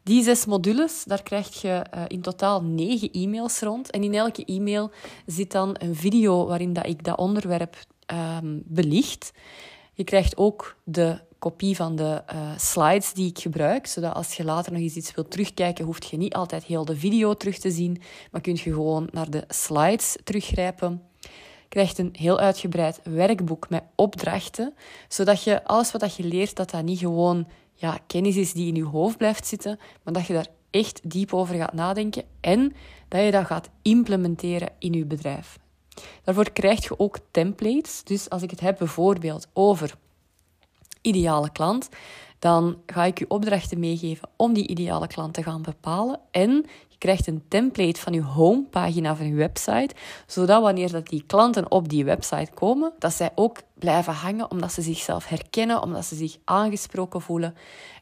Die 0.03 0.23
zes 0.23 0.45
modules, 0.47 1.05
daar 1.05 1.23
krijg 1.23 1.61
je 1.61 1.87
uh, 1.95 2.03
in 2.09 2.21
totaal 2.21 2.62
negen 2.62 3.11
e-mails 3.12 3.61
rond. 3.61 3.91
En 3.91 4.03
in 4.03 4.15
elke 4.15 4.45
e-mail 4.45 4.91
zit 5.27 5.53
dan 5.53 5.77
een 5.79 5.95
video 5.95 6.47
waarin 6.47 6.73
dat 6.73 6.87
ik 6.87 7.05
dat 7.05 7.19
onderwerp 7.19 7.77
um, 8.12 8.62
belicht. 8.67 9.33
Je 9.93 10.05
krijgt 10.05 10.37
ook 10.37 10.77
de 10.85 11.21
kopie 11.38 11.76
van 11.76 11.96
de 11.96 12.22
uh, 12.34 12.50
slides 12.56 13.12
die 13.12 13.28
ik 13.28 13.38
gebruik, 13.38 13.86
zodat 13.86 14.14
als 14.14 14.34
je 14.34 14.44
later 14.44 14.72
nog 14.72 14.81
eens 14.81 14.94
iets 14.94 15.14
wilt 15.14 15.31
terugkijken, 15.31 15.84
hoeft 15.84 16.06
je 16.06 16.16
niet 16.16 16.34
altijd 16.34 16.64
heel 16.64 16.84
de 16.84 16.96
video 16.96 17.34
terug 17.34 17.58
te 17.58 17.70
zien, 17.70 18.02
maar 18.31 18.40
kun 18.40 18.54
je 18.54 18.60
gewoon 18.60 19.08
naar 19.12 19.31
de 19.31 19.44
slides 19.48 20.16
teruggrijpen. 20.25 21.02
Je 21.20 21.81
krijgt 21.81 21.98
een 21.98 22.14
heel 22.19 22.38
uitgebreid 22.38 23.00
werkboek 23.04 23.69
met 23.69 23.82
opdrachten, 23.94 24.75
zodat 25.08 25.42
je 25.42 25.64
alles 25.64 25.92
wat 25.92 26.16
je 26.16 26.25
leert, 26.25 26.56
dat 26.56 26.70
dat 26.70 26.84
niet 26.84 26.98
gewoon 26.98 27.48
ja, 27.75 27.98
kennis 28.06 28.36
is 28.36 28.52
die 28.52 28.69
in 28.69 28.75
je 28.75 28.84
hoofd 28.84 29.16
blijft 29.16 29.46
zitten, 29.46 29.78
maar 30.02 30.14
dat 30.14 30.26
je 30.26 30.32
daar 30.32 30.48
echt 30.70 31.10
diep 31.10 31.34
over 31.34 31.54
gaat 31.54 31.72
nadenken 31.72 32.25
en 32.40 32.72
dat 33.08 33.25
je 33.25 33.31
dat 33.31 33.46
gaat 33.46 33.69
implementeren 33.82 34.69
in 34.78 34.92
je 34.92 35.04
bedrijf. 35.04 35.58
Daarvoor 36.25 36.50
krijg 36.50 36.84
je 36.84 36.98
ook 36.98 37.19
templates. 37.31 38.04
Dus 38.04 38.31
als 38.31 38.42
ik 38.42 38.50
het 38.50 38.60
heb 38.60 38.78
bijvoorbeeld 38.78 39.48
over 39.52 39.94
ideale 41.05 41.53
klant, 41.53 41.89
dan 42.39 42.77
ga 42.87 43.05
ik 43.05 43.19
je 43.19 43.29
opdrachten 43.29 43.79
meegeven 43.79 44.29
om 44.37 44.53
die 44.53 44.69
ideale 44.69 45.06
klant 45.06 45.35
te 45.35 45.43
gaan 45.43 45.62
bepalen. 45.62 46.21
En 46.31 46.51
je 46.89 46.99
krijgt 46.99 47.27
een 47.27 47.45
template 47.49 48.01
van 48.01 48.12
je 48.12 48.23
homepagina 48.23 49.17
van 49.17 49.27
je 49.27 49.35
website, 49.35 49.95
zodat 50.27 50.62
wanneer 50.62 50.93
dat 50.93 51.09
die 51.09 51.25
klanten 51.27 51.71
op 51.71 51.89
die 51.89 52.05
website 52.05 52.53
komen, 52.55 52.93
dat 52.99 53.12
zij 53.12 53.31
ook 53.35 53.59
blijven 53.75 54.12
hangen 54.12 54.51
omdat 54.51 54.73
ze 54.73 54.83
zichzelf 54.83 55.29
herkennen, 55.29 55.83
omdat 55.83 56.05
ze 56.05 56.15
zich 56.15 56.37
aangesproken 56.45 57.21
voelen. 57.21 57.55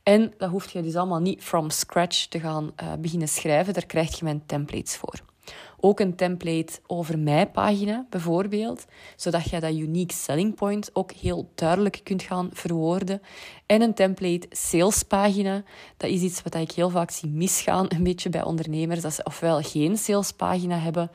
En 0.02 0.34
dat 0.38 0.50
hoef 0.50 0.70
je 0.70 0.82
dus 0.82 0.96
allemaal 0.96 1.20
niet 1.20 1.42
from 1.42 1.70
scratch 1.70 2.26
te 2.26 2.40
gaan 2.40 2.72
uh, 2.82 2.92
beginnen 2.98 3.28
schrijven, 3.28 3.74
daar 3.74 3.86
krijg 3.86 4.18
je 4.18 4.24
mijn 4.24 4.42
templates 4.46 4.96
voor. 4.96 5.31
Ook 5.80 6.00
een 6.00 6.16
template 6.16 6.80
over 6.86 7.18
mijn 7.18 7.50
pagina 7.50 8.06
bijvoorbeeld, 8.10 8.84
zodat 9.16 9.50
je 9.50 9.60
dat 9.60 9.74
unique 9.74 10.14
selling 10.14 10.54
point 10.54 10.90
ook 10.92 11.12
heel 11.12 11.50
duidelijk 11.54 12.00
kunt 12.02 12.22
gaan 12.22 12.50
verwoorden. 12.52 13.22
En 13.66 13.82
een 13.82 13.94
template 13.94 14.46
salespagina, 14.50 15.62
dat 15.96 16.10
is 16.10 16.20
iets 16.20 16.42
wat 16.42 16.54
ik 16.54 16.72
heel 16.72 16.90
vaak 16.90 17.10
zie 17.10 17.28
misgaan 17.28 17.86
een 17.88 18.02
beetje 18.02 18.28
bij 18.28 18.42
ondernemers, 18.42 19.00
dat 19.00 19.12
ze 19.12 19.24
ofwel 19.24 19.62
geen 19.62 19.96
salespagina 19.96 20.78
hebben, 20.78 21.10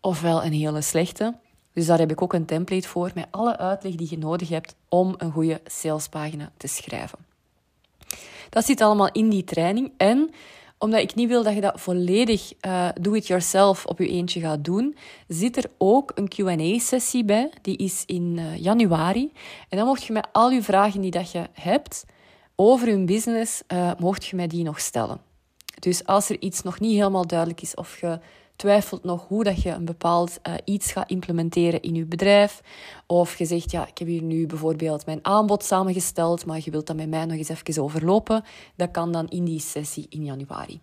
ofwel 0.00 0.44
een 0.44 0.52
hele 0.52 0.82
slechte. 0.82 1.38
Dus 1.72 1.86
daar 1.86 1.98
heb 1.98 2.10
ik 2.10 2.22
ook 2.22 2.32
een 2.32 2.46
template 2.46 2.88
voor 2.88 3.10
met 3.14 3.26
alle 3.30 3.56
uitleg 3.56 3.94
die 3.94 4.06
je 4.10 4.18
nodig 4.18 4.48
hebt 4.48 4.74
om 4.88 5.14
een 5.18 5.32
goede 5.32 5.60
salespagina 5.64 6.52
te 6.56 6.66
schrijven. 6.66 7.18
Dat 8.50 8.64
zit 8.64 8.80
allemaal 8.80 9.12
in 9.12 9.28
die 9.28 9.44
training 9.44 9.92
en 9.96 10.30
omdat 10.80 11.00
ik 11.00 11.14
niet 11.14 11.28
wil 11.28 11.42
dat 11.42 11.54
je 11.54 11.60
dat 11.60 11.80
volledig 11.80 12.52
uh, 12.66 12.88
do-it-yourself 13.00 13.86
op 13.86 13.98
je 13.98 14.08
eentje 14.08 14.40
gaat 14.40 14.64
doen, 14.64 14.96
zit 15.28 15.56
er 15.56 15.70
ook 15.78 16.12
een 16.14 16.28
Q&A-sessie 16.28 17.24
bij. 17.24 17.50
Die 17.62 17.76
is 17.76 18.02
in 18.06 18.36
uh, 18.36 18.56
januari. 18.56 19.32
En 19.68 19.78
dan 19.78 19.86
mocht 19.86 20.04
je 20.04 20.12
met 20.12 20.28
al 20.32 20.50
je 20.50 20.62
vragen 20.62 21.00
die 21.00 21.10
dat 21.10 21.30
je 21.30 21.42
hebt 21.52 22.04
over 22.56 22.88
je 22.88 23.04
business, 23.04 23.62
uh, 23.72 23.92
mocht 23.98 24.24
je 24.24 24.36
mij 24.36 24.46
die 24.46 24.64
nog 24.64 24.80
stellen. 24.80 25.20
Dus 25.78 26.04
als 26.04 26.28
er 26.28 26.40
iets 26.40 26.62
nog 26.62 26.80
niet 26.80 26.94
helemaal 26.94 27.26
duidelijk 27.26 27.62
is 27.62 27.74
of 27.74 28.00
je 28.00 28.18
twijfelt 28.60 29.04
nog 29.04 29.28
hoe 29.28 29.44
dat 29.44 29.62
je 29.62 29.70
een 29.70 29.84
bepaald 29.84 30.38
uh, 30.48 30.54
iets 30.64 30.92
gaat 30.92 31.10
implementeren 31.10 31.82
in 31.82 31.94
je 31.94 32.04
bedrijf. 32.04 32.60
Of 33.06 33.38
je 33.38 33.44
zegt, 33.44 33.70
ja, 33.70 33.86
ik 33.86 33.98
heb 33.98 34.08
hier 34.08 34.22
nu 34.22 34.46
bijvoorbeeld 34.46 35.06
mijn 35.06 35.18
aanbod 35.22 35.64
samengesteld, 35.64 36.46
maar 36.46 36.60
je 36.64 36.70
wilt 36.70 36.86
dat 36.86 36.96
met 36.96 37.08
mij 37.08 37.24
nog 37.24 37.36
eens 37.36 37.48
even 37.48 37.82
overlopen. 37.82 38.44
Dat 38.76 38.90
kan 38.90 39.12
dan 39.12 39.28
in 39.28 39.44
die 39.44 39.60
sessie 39.60 40.06
in 40.08 40.24
januari. 40.24 40.80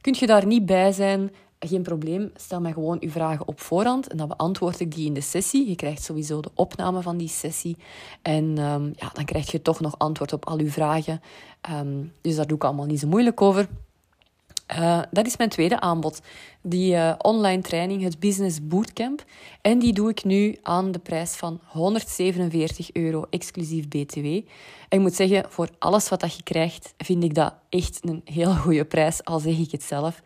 Kunt 0.00 0.18
je 0.18 0.26
daar 0.26 0.46
niet 0.46 0.66
bij 0.66 0.92
zijn, 0.92 1.30
geen 1.58 1.82
probleem. 1.82 2.30
Stel 2.34 2.60
mij 2.60 2.72
gewoon 2.72 2.96
uw 3.00 3.10
vragen 3.10 3.48
op 3.48 3.60
voorhand 3.60 4.08
en 4.08 4.16
dan 4.16 4.28
beantwoord 4.28 4.80
ik 4.80 4.94
die 4.94 5.06
in 5.06 5.14
de 5.14 5.20
sessie. 5.20 5.68
Je 5.68 5.76
krijgt 5.76 6.02
sowieso 6.02 6.40
de 6.40 6.50
opname 6.54 7.02
van 7.02 7.16
die 7.16 7.28
sessie. 7.28 7.76
En 8.22 8.44
um, 8.58 8.92
ja, 8.96 9.10
dan 9.12 9.24
krijg 9.24 9.50
je 9.50 9.62
toch 9.62 9.80
nog 9.80 9.98
antwoord 9.98 10.32
op 10.32 10.46
al 10.46 10.58
uw 10.58 10.70
vragen. 10.70 11.20
Um, 11.70 12.12
dus 12.20 12.36
daar 12.36 12.46
doe 12.46 12.56
ik 12.56 12.64
allemaal 12.64 12.86
niet 12.86 13.00
zo 13.00 13.08
moeilijk 13.08 13.42
over. 13.42 13.68
Uh, 14.72 15.02
dat 15.10 15.26
is 15.26 15.36
mijn 15.36 15.50
tweede 15.50 15.80
aanbod. 15.80 16.20
Die 16.62 16.94
uh, 16.94 17.14
online 17.18 17.62
training, 17.62 18.02
het 18.02 18.20
Business 18.20 18.66
Bootcamp. 18.66 19.24
En 19.60 19.78
die 19.78 19.92
doe 19.92 20.10
ik 20.10 20.24
nu 20.24 20.58
aan 20.62 20.92
de 20.92 20.98
prijs 20.98 21.32
van 21.32 21.60
147 21.64 22.92
euro, 22.92 23.26
exclusief 23.30 23.88
BTW. 23.88 24.24
En 24.24 24.44
ik 24.88 25.00
moet 25.00 25.14
zeggen, 25.14 25.44
voor 25.48 25.68
alles 25.78 26.08
wat 26.08 26.36
je 26.36 26.42
krijgt, 26.42 26.94
vind 26.96 27.24
ik 27.24 27.34
dat 27.34 27.54
echt 27.68 27.98
een 28.02 28.20
heel 28.24 28.54
goede 28.54 28.84
prijs, 28.84 29.24
al 29.24 29.38
zeg 29.38 29.58
ik 29.58 29.70
het 29.70 29.82
zelf. 29.82 30.22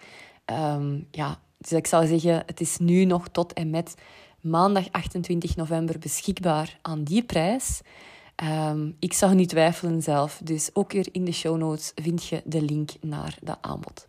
Um, 0.46 1.06
ja, 1.10 1.40
dus 1.58 1.72
ik 1.72 1.86
zou 1.86 2.06
zeggen, 2.06 2.42
het 2.46 2.60
is 2.60 2.78
nu 2.78 3.04
nog 3.04 3.28
tot 3.28 3.52
en 3.52 3.70
met 3.70 3.94
maandag 4.40 4.90
28 4.90 5.56
november 5.56 5.98
beschikbaar 5.98 6.78
aan 6.82 7.04
die 7.04 7.22
prijs. 7.22 7.80
Um, 8.44 8.96
ik 8.98 9.12
zou 9.12 9.34
niet 9.34 9.48
twijfelen 9.48 10.02
zelf, 10.02 10.40
dus 10.44 10.70
ook 10.72 10.92
weer 10.92 11.08
in 11.12 11.24
de 11.24 11.32
show 11.32 11.56
notes 11.56 11.92
vind 11.94 12.26
je 12.26 12.42
de 12.44 12.62
link 12.62 12.90
naar 13.00 13.38
dat 13.42 13.58
aanbod. 13.60 14.08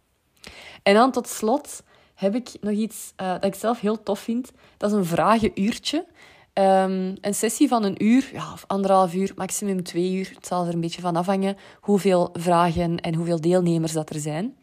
En 0.89 0.96
dan 0.96 1.12
tot 1.12 1.27
slot 1.27 1.84
heb 2.15 2.36
ik 2.36 2.50
nog 2.62 2.74
iets 2.74 3.13
uh, 3.22 3.31
dat 3.31 3.46
ik 3.46 3.55
zelf 3.55 3.79
heel 3.79 4.03
tof 4.03 4.19
vind. 4.19 4.51
Dat 4.77 4.91
is 4.91 4.98
een 4.98 5.05
vragenuurtje. 5.05 6.05
Um, 6.53 7.17
een 7.22 7.34
sessie 7.34 7.67
van 7.67 7.84
een 7.84 8.03
uur, 8.03 8.29
ja, 8.34 8.53
of 8.53 8.63
anderhalf 8.67 9.13
uur, 9.13 9.31
maximum 9.36 9.84
twee 9.84 10.13
uur. 10.13 10.31
Het 10.36 10.48
zal 10.48 10.65
er 10.65 10.74
een 10.74 10.81
beetje 10.81 11.01
van 11.01 11.15
afhangen 11.15 11.58
hoeveel 11.79 12.29
vragen 12.34 12.98
en 12.98 13.15
hoeveel 13.15 13.41
deelnemers 13.41 13.91
dat 13.91 14.10
er 14.10 14.19
zijn. 14.19 14.55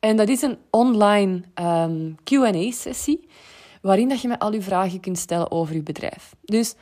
En 0.00 0.16
dat 0.16 0.28
is 0.28 0.42
een 0.42 0.58
online 0.70 1.42
um, 1.54 2.16
Q&A-sessie, 2.24 3.28
waarin 3.82 4.08
dat 4.08 4.20
je 4.20 4.28
met 4.28 4.38
al 4.38 4.52
je 4.52 4.62
vragen 4.62 5.00
kunt 5.00 5.18
stellen 5.18 5.50
over 5.50 5.74
je 5.74 5.82
bedrijf. 5.82 6.34
Dus 6.44 6.74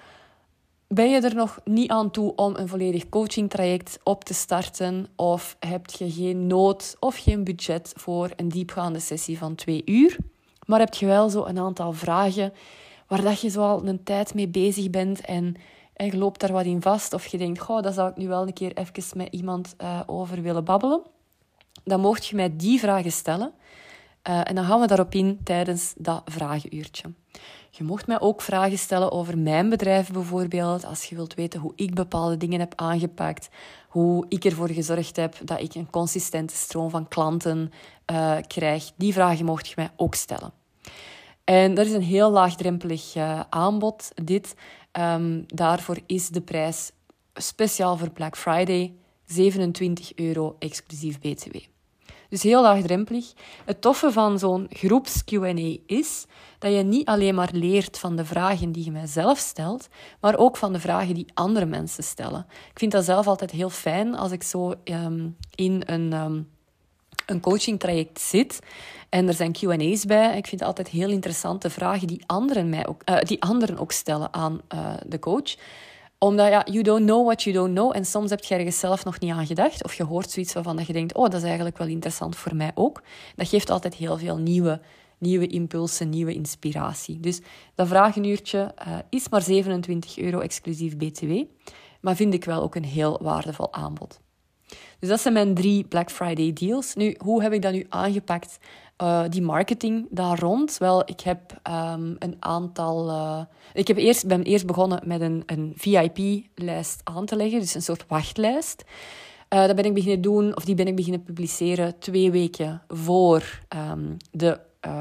ben 0.89 1.11
je 1.11 1.21
er 1.21 1.35
nog 1.35 1.59
niet 1.65 1.91
aan 1.91 2.11
toe 2.11 2.35
om 2.35 2.57
een 2.57 2.69
volledig 2.69 3.09
coachingtraject 3.09 3.99
op 4.03 4.25
te 4.25 4.35
starten? 4.35 5.07
Of 5.17 5.57
heb 5.61 5.91
je 5.91 6.11
geen 6.11 6.47
nood 6.47 6.97
of 7.01 7.17
geen 7.17 7.45
budget 7.45 7.93
voor 7.97 8.31
een 8.37 8.49
diepgaande 8.49 9.01
sessie 9.01 9.39
van 9.39 9.55
twee 9.55 9.83
uur? 9.85 10.17
Maar 10.67 10.81
heb 10.81 10.95
je 10.95 11.07
wel 11.07 11.29
zo 11.29 11.45
een 11.45 11.59
aantal 11.59 11.93
vragen 11.93 12.53
waar 13.07 13.23
dat 13.23 13.41
je 13.41 13.49
zo 13.49 13.63
al 13.63 13.87
een 13.87 14.03
tijd 14.03 14.35
mee 14.35 14.49
bezig 14.49 14.91
bent 14.91 15.21
en, 15.21 15.55
en 15.93 16.19
loopt 16.19 16.41
daar 16.41 16.53
wat 16.53 16.65
in 16.65 16.83
vast. 16.83 17.13
Of 17.13 17.27
je 17.27 17.39
denkt, 17.39 17.61
goh, 17.61 17.83
dat 17.83 17.95
zou 17.95 18.11
ik 18.11 18.17
nu 18.17 18.29
wel 18.29 18.47
een 18.47 18.53
keer 18.53 18.77
even 18.77 19.17
met 19.17 19.29
iemand 19.31 19.75
uh, 19.81 20.01
over 20.07 20.43
willen 20.43 20.65
babbelen. 20.65 21.03
Dan 21.85 22.01
mocht 22.01 22.27
je 22.27 22.37
mij 22.37 22.57
die 22.57 22.79
vragen 22.79 23.13
stellen. 23.13 23.53
Uh, 24.29 24.41
en 24.49 24.55
dan 24.55 24.65
gaan 24.65 24.81
we 24.81 24.87
daarop 24.87 25.15
in 25.15 25.41
tijdens 25.45 25.95
dat 25.97 26.23
vragenuurtje. 26.25 27.13
Je 27.77 27.85
mocht 27.85 28.07
mij 28.07 28.21
ook 28.21 28.43
vragen 28.43 28.79
stellen 28.79 29.13
over 29.13 29.39
mijn 29.39 29.69
bedrijf 29.69 30.11
bijvoorbeeld. 30.11 30.85
Als 30.85 31.05
je 31.05 31.15
wilt 31.15 31.35
weten 31.35 31.61
hoe 31.61 31.73
ik 31.77 31.95
bepaalde 31.95 32.37
dingen 32.37 32.61
heb 32.61 32.73
aangepakt. 32.77 33.49
Hoe 33.89 34.27
ik 34.29 34.45
ervoor 34.45 34.71
gezorgd 34.71 35.17
heb 35.17 35.35
dat 35.45 35.61
ik 35.61 35.75
een 35.75 35.91
consistente 35.91 36.57
stroom 36.57 36.91
van 36.91 37.09
klanten 37.09 37.73
uh, 38.11 38.37
krijg. 38.47 38.93
Die 38.97 39.13
vragen 39.13 39.45
mocht 39.45 39.69
je 39.69 39.75
mij 39.77 39.91
ook 39.97 40.15
stellen. 40.15 40.53
En 41.45 41.75
dat 41.75 41.87
is 41.87 41.93
een 41.93 42.03
heel 42.03 42.31
laagdrempelig 42.31 43.15
uh, 43.17 43.41
aanbod, 43.49 44.11
dit. 44.25 44.55
Um, 44.93 45.45
daarvoor 45.47 45.99
is 46.07 46.29
de 46.29 46.41
prijs 46.41 46.91
speciaal 47.35 47.97
voor 47.97 48.11
Black 48.11 48.37
Friday 48.37 48.95
27 49.25 50.15
euro 50.15 50.57
exclusief 50.59 51.19
BTW. 51.19 51.57
Dus 52.29 52.43
heel 52.43 52.63
laagdrempelig. 52.63 53.33
Het 53.65 53.81
toffe 53.81 54.13
van 54.13 54.39
zo'n 54.39 54.67
groeps 54.71 55.25
Q&A 55.25 55.77
is 55.87 56.27
dat 56.59 56.73
je 56.73 56.83
niet 56.83 57.07
alleen 57.07 57.35
maar 57.35 57.51
leert 57.53 57.99
van 57.99 58.17
de 58.17 58.25
vragen 58.25 58.73
die 58.73 58.85
je 58.85 58.91
mijzelf 58.91 59.39
stelt, 59.39 59.89
maar 60.21 60.37
ook 60.37 60.57
van 60.57 60.73
de 60.73 60.81
vragen 60.81 61.15
die 61.15 61.27
andere 61.35 61.67
mensen 61.67 62.05
stellen. 62.05 62.47
Ik 62.71 62.79
vind 62.79 62.93
dat 62.93 63.05
zelf 63.05 63.27
altijd 63.27 63.51
heel 63.51 63.71
fijn 63.71 64.15
als 64.15 64.33
ik 64.33 64.43
zo 64.43 64.75
um, 64.85 65.37
in 65.55 65.83
een, 65.87 66.13
um, 66.13 66.49
een 67.27 67.41
coaching 67.41 67.81
traject 67.81 68.21
zit 68.21 68.59
en 69.09 69.29
er 69.29 69.35
zijn 69.35 69.53
Q&A's 69.53 70.05
bij. 70.05 70.37
Ik 70.37 70.47
vind 70.47 70.63
altijd 70.63 70.89
heel 70.89 71.11
interessante 71.11 71.71
vragen 71.71 72.07
die 72.07 72.23
anderen, 72.27 72.69
mij 72.69 72.87
ook, 72.87 73.03
uh, 73.05 73.19
die 73.21 73.43
anderen 73.43 73.79
ook 73.79 73.93
stellen 73.93 74.33
aan 74.33 74.61
uh, 74.75 74.95
de 75.07 75.19
coach 75.19 75.55
omdat 76.19 76.49
ja, 76.49 76.67
you 76.71 76.83
don't 76.83 77.05
know 77.05 77.25
what 77.25 77.43
you 77.43 77.57
don't 77.57 77.75
know. 77.75 77.97
En 77.97 78.05
soms 78.05 78.31
heb 78.31 78.45
je 78.45 78.55
ergens 78.55 78.79
zelf 78.79 79.05
nog 79.05 79.21
niet 79.21 79.33
aan 79.33 79.47
gedacht. 79.47 79.85
Of 79.85 79.95
je 79.95 80.05
hoort 80.05 80.31
zoiets 80.31 80.53
waarvan 80.53 80.77
dat 80.77 80.87
je 80.87 80.93
denkt, 80.93 81.15
oh, 81.15 81.25
dat 81.25 81.35
is 81.35 81.43
eigenlijk 81.43 81.79
wel 81.79 81.87
interessant 81.87 82.37
voor 82.37 82.55
mij 82.55 82.71
ook. 82.75 83.03
Dat 83.37 83.49
geeft 83.49 83.71
altijd 83.71 83.95
heel 83.95 84.19
veel 84.19 84.37
nieuwe, 84.37 84.81
nieuwe 85.19 85.47
impulsen, 85.47 86.09
nieuwe 86.09 86.35
inspiratie. 86.35 87.21
Dus 87.21 87.41
dat 87.75 87.89
vragenuurtje 87.89 88.75
uh, 88.87 88.99
is 89.11 89.29
maar 89.29 89.43
27 89.43 90.19
euro 90.19 90.41
exclusief 90.41 90.97
BTW. 90.97 91.43
Maar 92.01 92.17
vind 92.17 92.35
ik 92.35 92.45
wel 92.45 92.63
ook 92.63 92.75
een 92.75 92.85
heel 92.85 93.19
waardevol 93.23 93.73
aanbod. 93.73 94.21
Dus 94.99 95.09
dat 95.09 95.21
zijn 95.21 95.35
mijn 95.35 95.55
drie 95.55 95.85
Black 95.85 96.11
Friday 96.11 96.53
deals. 96.53 96.95
Nu, 96.95 97.17
hoe 97.19 97.43
heb 97.43 97.53
ik 97.53 97.63
dat 97.63 97.73
nu 97.73 97.87
aangepakt? 97.89 98.59
Uh, 99.03 99.25
die 99.29 99.43
marketing 99.43 100.07
daar 100.11 100.39
rond? 100.39 100.79
Wel, 100.79 101.03
ik 101.05 101.21
heb 101.21 101.53
um, 101.53 102.17
een 102.19 102.37
aantal. 102.39 103.09
Uh, 103.09 103.41
ik 103.73 103.89
heb 103.89 103.97
eerst, 103.97 104.27
ben 104.27 104.43
eerst 104.43 104.67
begonnen 104.67 105.01
met 105.05 105.21
een, 105.21 105.43
een 105.47 105.73
VIP-lijst 105.77 107.01
aan 107.05 107.27
te 107.27 107.37
leggen, 107.37 107.61
dus 107.61 107.75
een 107.75 107.83
soort 107.83 108.05
wachtlijst. 108.09 108.85
Uh, 109.55 109.67
dat 109.67 109.77
ben 109.77 109.85
ik 109.85 109.95
beginnen 109.95 110.21
doen, 110.21 110.57
of 110.57 110.65
die 110.65 110.75
ben 110.75 110.87
ik 110.87 110.97
beginnen 110.97 111.23
publiceren 111.23 111.99
twee 111.99 112.31
weken 112.31 112.83
voor 112.89 113.61
um, 113.91 114.17
de 114.31 114.61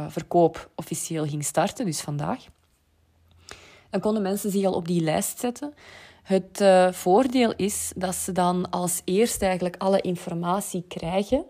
verkoop 0.09 0.69
officieel 0.75 1.25
ging 1.25 1.43
starten, 1.43 1.85
dus 1.85 2.01
vandaag. 2.01 2.45
Dan 3.89 3.99
konden 3.99 4.21
mensen 4.21 4.51
zich 4.51 4.65
al 4.65 4.73
op 4.73 4.87
die 4.87 5.01
lijst 5.01 5.39
zetten. 5.39 5.73
Het 6.23 6.63
voordeel 6.91 7.53
is 7.55 7.91
dat 7.95 8.15
ze 8.15 8.31
dan 8.31 8.69
als 8.69 9.01
eerste 9.03 9.45
eigenlijk 9.45 9.75
alle 9.77 10.01
informatie 10.01 10.83
krijgen 10.87 11.45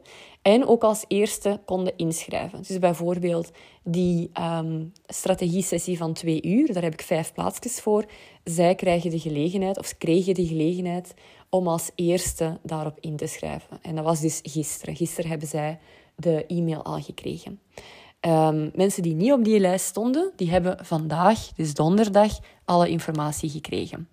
en 0.45 0.67
ook 0.67 0.83
als 0.83 1.05
eerste 1.07 1.59
konden 1.65 1.93
inschrijven. 1.97 2.61
Dus 2.67 2.79
bijvoorbeeld 2.79 3.51
die 3.83 4.31
um, 4.39 4.91
strategie-sessie 5.05 5.97
van 5.97 6.13
twee 6.13 6.41
uur, 6.41 6.73
daar 6.73 6.83
heb 6.83 6.93
ik 6.93 7.01
vijf 7.01 7.33
plaatsjes 7.33 7.79
voor. 7.79 8.05
Zij 8.43 8.75
krijgen 8.75 9.09
de 9.09 9.19
gelegenheid, 9.19 9.77
of 9.77 9.97
kregen 9.97 10.33
de 10.33 10.47
gelegenheid, 10.47 11.13
om 11.49 11.67
als 11.67 11.91
eerste 11.95 12.59
daarop 12.63 12.97
in 12.99 13.15
te 13.15 13.27
schrijven. 13.27 13.77
En 13.81 13.95
dat 13.95 14.03
was 14.03 14.19
dus 14.19 14.39
gisteren. 14.43 14.95
Gisteren 14.95 15.29
hebben 15.29 15.47
zij 15.47 15.79
de 16.15 16.45
e-mail 16.45 16.83
al 16.83 17.01
gekregen. 17.01 17.59
Um, 18.21 18.71
mensen 18.75 19.03
die 19.03 19.15
niet 19.15 19.31
op 19.31 19.43
die 19.43 19.59
lijst 19.59 19.85
stonden, 19.85 20.31
die 20.35 20.49
hebben 20.49 20.85
vandaag, 20.85 21.53
dus 21.55 21.73
donderdag, 21.73 22.39
alle 22.65 22.89
informatie 22.89 23.49
gekregen. 23.49 24.07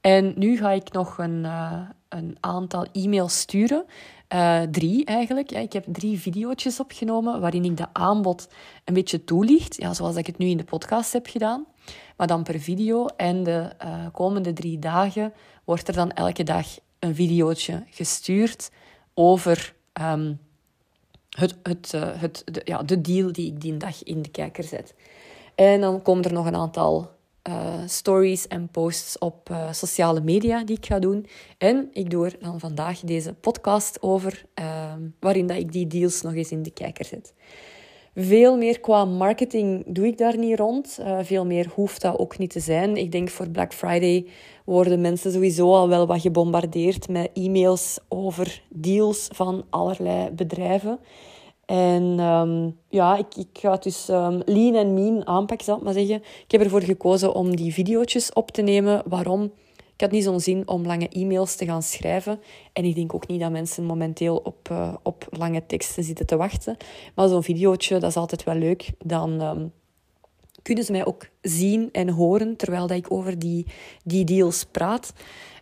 En 0.00 0.32
nu 0.36 0.56
ga 0.56 0.70
ik 0.70 0.92
nog 0.92 1.18
een, 1.18 1.44
uh, 1.44 1.80
een 2.08 2.36
aantal 2.40 2.86
e-mails 2.92 3.38
sturen 3.38 3.84
uh, 4.34 4.62
drie 4.62 5.04
eigenlijk. 5.04 5.50
Ja, 5.50 5.58
ik 5.58 5.72
heb 5.72 5.84
drie 5.86 6.20
video's 6.20 6.80
opgenomen 6.80 7.40
waarin 7.40 7.64
ik 7.64 7.76
de 7.76 7.86
aanbod 7.92 8.48
een 8.84 8.94
beetje 8.94 9.24
toelicht. 9.24 9.76
Ja, 9.76 9.94
zoals 9.94 10.16
ik 10.16 10.26
het 10.26 10.38
nu 10.38 10.46
in 10.46 10.56
de 10.56 10.64
podcast 10.64 11.12
heb 11.12 11.26
gedaan. 11.26 11.66
Maar 12.16 12.26
dan 12.26 12.42
per 12.42 12.60
video. 12.60 13.06
En 13.06 13.42
de 13.42 13.70
uh, 13.84 14.06
komende 14.12 14.52
drie 14.52 14.78
dagen 14.78 15.32
wordt 15.64 15.88
er 15.88 15.94
dan 15.94 16.10
elke 16.10 16.42
dag 16.42 16.66
een 16.98 17.14
videootje 17.14 17.82
gestuurd 17.90 18.70
over 19.14 19.74
um, 20.00 20.40
het, 21.30 21.56
het, 21.62 21.92
uh, 21.94 22.02
het, 22.14 22.42
de, 22.44 22.60
ja, 22.64 22.82
de 22.82 23.00
deal 23.00 23.32
die 23.32 23.46
ik 23.46 23.60
die 23.60 23.76
dag 23.76 24.02
in 24.02 24.22
de 24.22 24.28
kijker 24.28 24.64
zet. 24.64 24.94
En 25.54 25.80
dan 25.80 26.02
komen 26.02 26.24
er 26.24 26.32
nog 26.32 26.46
een 26.46 26.56
aantal 26.56 27.10
uh, 27.48 27.74
stories 27.86 28.48
en 28.48 28.68
posts 28.68 29.18
op 29.18 29.50
uh, 29.50 29.72
sociale 29.72 30.20
media 30.20 30.64
die 30.64 30.76
ik 30.76 30.86
ga 30.86 30.98
doen. 30.98 31.26
En 31.58 31.88
ik 31.92 32.10
doe 32.10 32.24
er 32.24 32.36
dan 32.40 32.60
vandaag 32.60 33.00
deze 33.00 33.34
podcast 33.34 34.02
over, 34.02 34.44
uh, 34.60 34.92
waarin 35.20 35.46
dat 35.46 35.56
ik 35.56 35.72
die 35.72 35.86
deals 35.86 36.22
nog 36.22 36.34
eens 36.34 36.50
in 36.50 36.62
de 36.62 36.70
kijker 36.70 37.04
zet. 37.04 37.34
Veel 38.14 38.56
meer 38.56 38.80
qua 38.80 39.04
marketing 39.04 39.84
doe 39.86 40.06
ik 40.06 40.18
daar 40.18 40.38
niet 40.38 40.58
rond. 40.58 40.98
Uh, 41.00 41.18
veel 41.22 41.46
meer 41.46 41.70
hoeft 41.74 42.00
dat 42.00 42.18
ook 42.18 42.38
niet 42.38 42.50
te 42.50 42.60
zijn. 42.60 42.96
Ik 42.96 43.12
denk 43.12 43.28
voor 43.28 43.48
Black 43.48 43.72
Friday 43.72 44.26
worden 44.64 45.00
mensen 45.00 45.32
sowieso 45.32 45.74
al 45.74 45.88
wel 45.88 46.06
wat 46.06 46.20
gebombardeerd 46.20 47.08
met 47.08 47.30
e-mails 47.32 47.98
over 48.08 48.62
deals 48.68 49.28
van 49.32 49.64
allerlei 49.70 50.30
bedrijven. 50.30 50.98
En 51.66 52.02
um, 52.20 52.78
ja, 52.88 53.16
ik, 53.16 53.36
ik 53.36 53.48
ga 53.52 53.76
dus 53.76 54.08
um, 54.08 54.42
lean 54.44 54.74
en 54.74 54.94
mean 54.94 55.26
aanpakken, 55.26 55.66
zal 55.66 55.76
ik 55.76 55.82
maar 55.82 55.92
zeggen. 55.92 56.16
Ik 56.16 56.50
heb 56.50 56.60
ervoor 56.60 56.82
gekozen 56.82 57.34
om 57.34 57.56
die 57.56 57.72
video's 57.72 58.30
op 58.32 58.50
te 58.50 58.62
nemen. 58.62 59.02
Waarom? 59.06 59.52
Ik 59.94 60.00
had 60.00 60.10
niet 60.10 60.24
zo'n 60.24 60.40
zin 60.40 60.68
om 60.68 60.86
lange 60.86 61.08
e-mails 61.08 61.56
te 61.56 61.64
gaan 61.64 61.82
schrijven. 61.82 62.40
En 62.72 62.84
ik 62.84 62.94
denk 62.94 63.14
ook 63.14 63.26
niet 63.26 63.40
dat 63.40 63.50
mensen 63.50 63.84
momenteel 63.84 64.36
op, 64.36 64.68
uh, 64.72 64.94
op 65.02 65.26
lange 65.30 65.66
teksten 65.66 66.04
zitten 66.04 66.26
te 66.26 66.36
wachten. 66.36 66.76
Maar 67.14 67.28
zo'n 67.28 67.42
videootje, 67.42 67.98
dat 67.98 68.10
is 68.10 68.16
altijd 68.16 68.44
wel 68.44 68.54
leuk. 68.54 68.90
Dan 69.04 69.40
um, 69.40 69.72
kunnen 70.62 70.84
ze 70.84 70.92
mij 70.92 71.06
ook 71.06 71.28
zien 71.40 71.88
en 71.92 72.08
horen 72.08 72.56
terwijl 72.56 72.86
dat 72.86 72.96
ik 72.96 73.12
over 73.12 73.38
die, 73.38 73.66
die 74.04 74.24
deals 74.24 74.64
praat. 74.64 75.12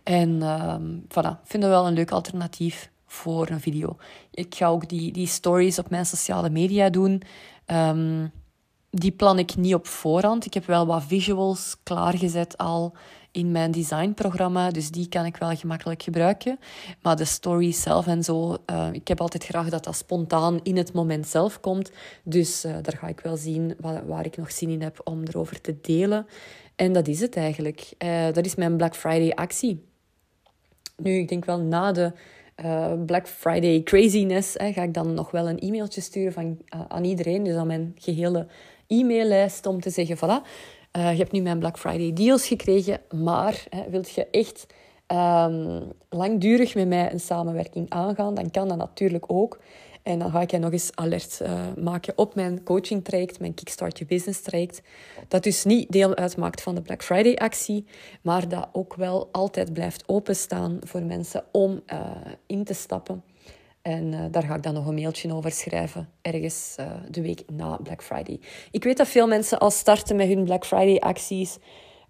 En 0.03 0.41
um, 0.41 1.01
voilà, 1.07 1.29
ik 1.29 1.47
vind 1.49 1.63
dat 1.63 1.71
wel 1.71 1.87
een 1.87 1.93
leuk 1.93 2.11
alternatief 2.11 2.91
voor 3.13 3.49
een 3.49 3.61
video. 3.61 3.97
Ik 4.31 4.55
ga 4.55 4.67
ook 4.67 4.89
die, 4.89 5.11
die 5.11 5.27
stories 5.27 5.79
op 5.79 5.89
mijn 5.89 6.05
sociale 6.05 6.49
media 6.49 6.89
doen. 6.89 7.21
Um, 7.67 8.31
die 8.89 9.11
plan 9.11 9.39
ik 9.39 9.55
niet 9.55 9.73
op 9.73 9.87
voorhand. 9.87 10.45
Ik 10.45 10.53
heb 10.53 10.65
wel 10.65 10.85
wat 10.85 11.03
visuals 11.03 11.75
klaargezet 11.83 12.57
al 12.57 12.93
in 13.31 13.51
mijn 13.51 13.71
designprogramma, 13.71 14.69
dus 14.69 14.91
die 14.91 15.09
kan 15.09 15.25
ik 15.25 15.37
wel 15.37 15.55
gemakkelijk 15.55 16.03
gebruiken. 16.03 16.59
Maar 17.01 17.15
de 17.15 17.25
story 17.25 17.71
zelf 17.71 18.07
en 18.07 18.23
zo, 18.23 18.57
uh, 18.71 18.87
ik 18.91 19.07
heb 19.07 19.21
altijd 19.21 19.43
graag 19.43 19.69
dat 19.69 19.83
dat 19.83 19.95
spontaan 19.95 20.59
in 20.63 20.77
het 20.77 20.93
moment 20.93 21.27
zelf 21.27 21.59
komt. 21.59 21.91
Dus 22.23 22.65
uh, 22.65 22.71
daar 22.81 22.97
ga 22.97 23.07
ik 23.07 23.19
wel 23.19 23.37
zien 23.37 23.75
waar, 23.79 24.07
waar, 24.07 24.25
ik 24.25 24.37
nog 24.37 24.51
zin 24.51 24.69
in 24.69 24.81
heb 24.81 25.01
om 25.03 25.23
erover 25.23 25.61
te 25.61 25.77
delen. 25.81 26.27
En 26.75 26.93
dat 26.93 27.07
is 27.07 27.19
het 27.19 27.35
eigenlijk. 27.35 27.93
Uh, 28.03 28.31
dat 28.31 28.45
is 28.45 28.55
mijn 28.55 28.77
Black 28.77 28.95
Friday 28.95 29.31
actie. 29.31 29.85
Nu, 30.97 31.17
ik 31.17 31.27
denk 31.27 31.45
wel 31.45 31.59
na 31.59 31.91
de 31.91 32.13
uh, 32.65 32.93
Black 33.05 33.27
Friday 33.27 33.83
craziness 33.83 34.53
hè, 34.57 34.73
ga 34.73 34.83
ik 34.83 34.93
dan 34.93 35.13
nog 35.13 35.31
wel 35.31 35.49
een 35.49 35.59
e-mailtje 35.59 36.01
sturen 36.01 36.33
van, 36.33 36.57
uh, 36.75 36.81
aan 36.87 37.03
iedereen. 37.03 37.43
Dus 37.43 37.55
aan 37.55 37.67
mijn 37.67 37.95
gehele 37.95 38.47
e-maillijst 38.87 39.65
om 39.65 39.79
te 39.79 39.89
zeggen, 39.89 40.17
voilà, 40.17 40.47
je 40.91 40.99
hebt 40.99 41.31
nu 41.31 41.41
mijn 41.41 41.59
Black 41.59 41.79
Friday 41.79 42.13
deals 42.13 42.47
gekregen, 42.47 42.99
maar 43.15 43.65
hè, 43.69 43.89
wilt 43.89 44.11
je 44.11 44.27
echt 44.31 44.65
um, 45.07 45.91
langdurig 46.09 46.75
met 46.75 46.87
mij 46.87 47.11
een 47.11 47.19
samenwerking 47.19 47.89
aangaan, 47.89 48.33
dan 48.33 48.51
kan 48.51 48.67
dat 48.67 48.77
natuurlijk 48.77 49.25
ook. 49.27 49.59
En 50.03 50.19
dan 50.19 50.31
ga 50.31 50.41
ik 50.41 50.51
je 50.51 50.57
nog 50.57 50.71
eens 50.71 50.91
alert 50.95 51.39
uh, 51.41 51.73
maken 51.77 52.17
op 52.17 52.35
mijn 52.35 52.63
coaching 52.63 53.03
traject, 53.03 53.39
mijn 53.39 53.53
Kickstart 53.53 53.97
Your 53.97 54.13
Business 54.13 54.41
traject. 54.41 54.81
Dat 55.27 55.43
dus 55.43 55.63
niet 55.63 55.91
deel 55.91 56.15
uitmaakt 56.15 56.61
van 56.61 56.75
de 56.75 56.81
Black 56.81 57.03
Friday 57.03 57.35
actie, 57.35 57.85
maar 58.21 58.47
dat 58.47 58.69
ook 58.71 58.95
wel 58.95 59.29
altijd 59.31 59.73
blijft 59.73 60.03
openstaan 60.07 60.79
voor 60.81 61.01
mensen 61.01 61.43
om 61.51 61.81
uh, 61.93 61.99
in 62.45 62.63
te 62.63 62.73
stappen. 62.73 63.23
En 63.81 64.11
uh, 64.11 64.25
daar 64.31 64.43
ga 64.43 64.55
ik 64.55 64.63
dan 64.63 64.73
nog 64.73 64.85
een 64.85 64.95
mailtje 64.95 65.33
over 65.33 65.51
schrijven, 65.51 66.09
ergens 66.21 66.75
de 67.09 67.21
week 67.21 67.43
na 67.51 67.77
Black 67.83 68.03
Friday. 68.03 68.39
Ik 68.71 68.83
weet 68.83 68.97
dat 68.97 69.07
veel 69.07 69.27
mensen 69.27 69.59
al 69.59 69.71
starten 69.71 70.15
met 70.15 70.27
hun 70.27 70.43
Black 70.43 70.65
Friday 70.65 70.97
acties 70.97 71.57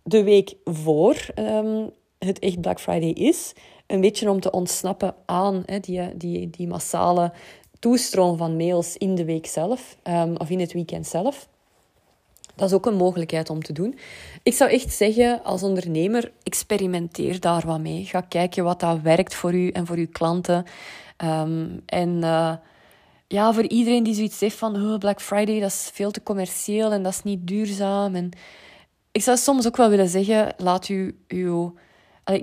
de 0.04 0.24
week 0.24 0.56
voor 0.64 1.16
um, 1.36 1.90
het 2.18 2.40
echt 2.40 2.62
Black 2.62 2.80
Friday 2.80 3.10
is. 3.10 3.54
Een 3.88 4.02
beetje 4.02 4.30
om 4.30 4.40
te 4.40 4.52
ontsnappen 4.52 5.16
aan 5.26 5.64
hè, 5.66 5.80
die, 5.80 6.18
die, 6.18 6.50
die 6.50 6.68
massale 6.68 7.34
toestroom 7.84 8.38
van 8.38 8.56
mails 8.56 8.98
in 8.98 9.16
de 9.16 9.26
week 9.26 9.46
zelf 9.46 9.98
um, 10.04 10.36
of 10.38 10.50
in 10.50 10.60
het 10.60 10.74
weekend 10.74 11.08
zelf. 11.08 11.48
Dat 12.56 12.70
is 12.70 12.76
ook 12.76 12.86
een 12.86 12.96
mogelijkheid 12.96 13.50
om 13.50 13.64
te 13.64 13.74
doen. 13.74 13.98
Ik 14.44 14.54
zou 14.54 14.72
echt 14.72 14.94
zeggen, 14.94 15.44
als 15.44 15.64
ondernemer, 15.64 16.32
experimenteer 16.44 17.40
daar 17.40 17.66
wat 17.66 17.80
mee. 17.80 18.06
Ga 18.06 18.22
kijken 18.22 18.64
wat 18.64 18.80
dat 18.80 19.02
werkt 19.02 19.36
voor 19.36 19.54
u 19.54 19.70
en 19.70 19.86
voor 19.86 19.96
uw 19.96 20.08
klanten. 20.12 20.66
Um, 21.24 21.82
en 21.86 22.10
uh, 22.10 22.54
ja, 23.28 23.54
voor 23.54 23.68
iedereen 23.68 24.04
die 24.04 24.14
zoiets 24.14 24.40
heeft 24.40 24.58
van 24.58 24.76
oh, 24.76 24.98
Black 24.98 25.22
Friday, 25.22 25.60
dat 25.60 25.70
is 25.70 25.90
veel 25.94 26.12
te 26.12 26.24
commercieel 26.24 26.92
en 26.92 27.04
dat 27.04 27.14
is 27.14 27.24
niet 27.24 27.48
duurzaam. 27.48 28.16
En 28.16 28.30
ik 29.12 29.22
zou 29.22 29.38
soms 29.38 29.68
ook 29.68 29.78
wel 29.78 29.90
willen 29.90 30.10
zeggen, 30.10 30.54
laat 30.58 30.90
u 30.90 31.18
uw 31.28 31.74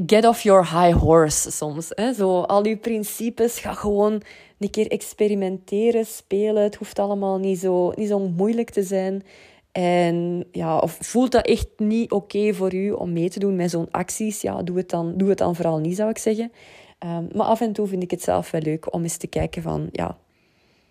get 0.07 0.25
off 0.25 0.43
your 0.43 0.65
high 0.65 0.97
horse 0.97 1.51
soms. 1.51 1.93
Hè? 1.95 2.13
Zo, 2.13 2.41
al 2.41 2.63
die 2.63 2.77
principes, 2.77 3.59
ga 3.59 3.73
gewoon 3.73 4.23
een 4.59 4.71
keer 4.71 4.89
experimenteren, 4.89 6.07
spelen. 6.07 6.63
Het 6.63 6.75
hoeft 6.75 6.99
allemaal 6.99 7.39
niet 7.39 7.59
zo, 7.59 7.93
niet 7.97 8.09
zo 8.09 8.19
moeilijk 8.19 8.71
te 8.71 8.83
zijn. 8.83 9.23
En 9.73 10.45
ja, 10.53 10.79
of 10.79 10.99
voelt 11.01 11.33
dat 11.33 11.47
echt 11.47 11.69
niet 11.77 12.11
oké 12.11 12.55
voor 12.55 12.75
u 12.75 12.91
om 12.91 13.13
mee 13.13 13.31
te 13.31 13.39
doen 13.39 13.57
met 13.57 13.71
zo'n 13.71 13.91
acties? 13.91 14.41
Ja, 14.41 14.63
doe 14.63 14.77
het, 14.77 14.89
dan, 14.89 15.17
doe 15.17 15.29
het 15.29 15.39
dan 15.39 15.55
vooral 15.55 15.79
niet, 15.79 15.97
zou 15.97 16.11
ik 16.11 16.19
zeggen. 16.19 16.53
Um, 17.07 17.29
maar 17.35 17.47
af 17.47 17.61
en 17.61 17.73
toe 17.73 17.87
vind 17.87 18.03
ik 18.03 18.11
het 18.11 18.23
zelf 18.23 18.51
wel 18.51 18.61
leuk 18.61 18.95
om 18.95 19.03
eens 19.03 19.17
te 19.17 19.27
kijken 19.27 19.63
van... 19.63 19.89
Ja, 19.93 20.19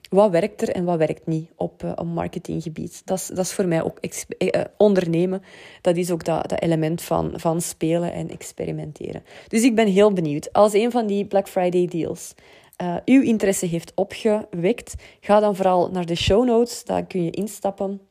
wat 0.10 0.32
werkt 0.32 0.62
er 0.62 0.70
en 0.70 0.84
wat 0.84 0.98
werkt 0.98 1.28
niet 1.28 1.50
op, 1.56 1.84
uh, 1.84 2.02
marketinggebied. 2.02 3.02
Dat 3.06 3.18
is, 3.18 3.28
dat 3.28 3.46
is 3.46 3.52
voor 3.52 3.68
mij 3.68 3.84
ook 3.84 3.98
uh, 4.02 4.50
ondernemen. 4.78 5.44
Dat 5.82 5.98
is 5.98 6.12
ook 6.12 6.24
dat, 6.24 6.50
dat 6.50 6.62
element 6.62 7.02
van, 7.02 7.34
van 7.36 7.62
spelen 7.62 8.14
en 8.14 8.30
experimenteren. 8.30 9.24
Dus 9.48 9.64
ik 9.64 9.76
ben 9.76 9.88
heel 9.88 10.14
benieuwd. 10.14 10.54
Als 10.54 10.74
een 10.74 10.92
van 10.92 11.08
die 11.08 11.26
Black 11.26 11.48
Friday 11.48 11.86
deals 11.86 12.34
uh, 12.82 12.96
uw 13.06 13.22
interesse 13.22 13.66
heeft 13.66 13.92
opgewekt, 13.96 14.94
ga 15.20 15.40
dan 15.40 15.56
vooral 15.56 15.90
naar 15.92 16.06
de 16.06 16.16
show 16.16 16.46
notes. 16.46 16.84
Daar 16.84 17.06
kun 17.06 17.24
je 17.24 17.32
instappen. 17.32 18.02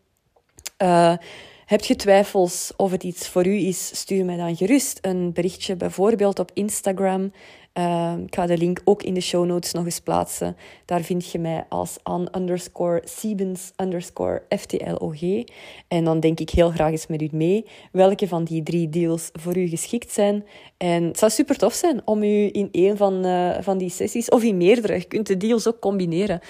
heb 1.67 1.85
je 1.85 1.97
twijfels 1.97 2.73
of 2.76 2.90
het 2.90 3.02
iets 3.02 3.28
voor 3.28 3.47
u 3.47 3.55
is, 3.55 3.99
stuur 3.99 4.25
mij 4.25 4.37
dan 4.37 4.57
gerust 4.57 4.99
een 5.00 5.33
berichtje, 5.33 5.76
bijvoorbeeld 5.76 6.38
op 6.38 6.50
Instagram. 6.55 7.33
Uh, 7.78 8.12
ik 8.26 8.35
ga 8.35 8.47
de 8.47 8.58
link 8.58 8.80
ook 8.85 9.02
in 9.02 9.14
de 9.14 9.20
show 9.20 9.47
notes 9.47 9.73
nog 9.73 9.85
eens 9.85 10.00
plaatsen. 10.00 10.56
Daar 10.85 11.00
vind 11.00 11.30
je 11.30 11.38
mij 11.38 11.66
als 11.68 11.99
an 12.02 12.28
underscore 12.37 13.02
Siebens 13.04 13.73
underscore 13.76 14.42
FTLOG. 14.49 15.20
En 15.88 16.04
dan 16.04 16.20
denk 16.20 16.40
ik 16.40 16.50
heel 16.50 16.70
graag 16.70 16.90
eens 16.90 17.06
met 17.06 17.23
u 17.23 17.28
mee 17.32 17.66
welke 17.92 18.28
van 18.28 18.44
die 18.44 18.62
drie 18.62 18.88
deals 18.88 19.30
voor 19.32 19.56
u 19.56 19.68
geschikt 19.68 20.12
zijn. 20.12 20.44
En 20.76 21.04
het 21.04 21.18
zou 21.18 21.30
super 21.30 21.56
tof 21.56 21.73
zijn 21.73 22.00
om 22.04 22.23
u 22.23 22.49
in 22.52 22.68
een 22.73 22.97
van, 22.97 23.26
uh, 23.26 23.56
van 23.61 23.78
die 23.78 23.90
sessies, 23.90 24.28
of 24.28 24.42
in 24.42 24.56
meerdere, 24.56 24.94
je 24.94 25.04
kunt 25.04 25.26
de 25.26 25.37
deals 25.37 25.68
ook 25.68 25.80
combineren. 25.80 26.40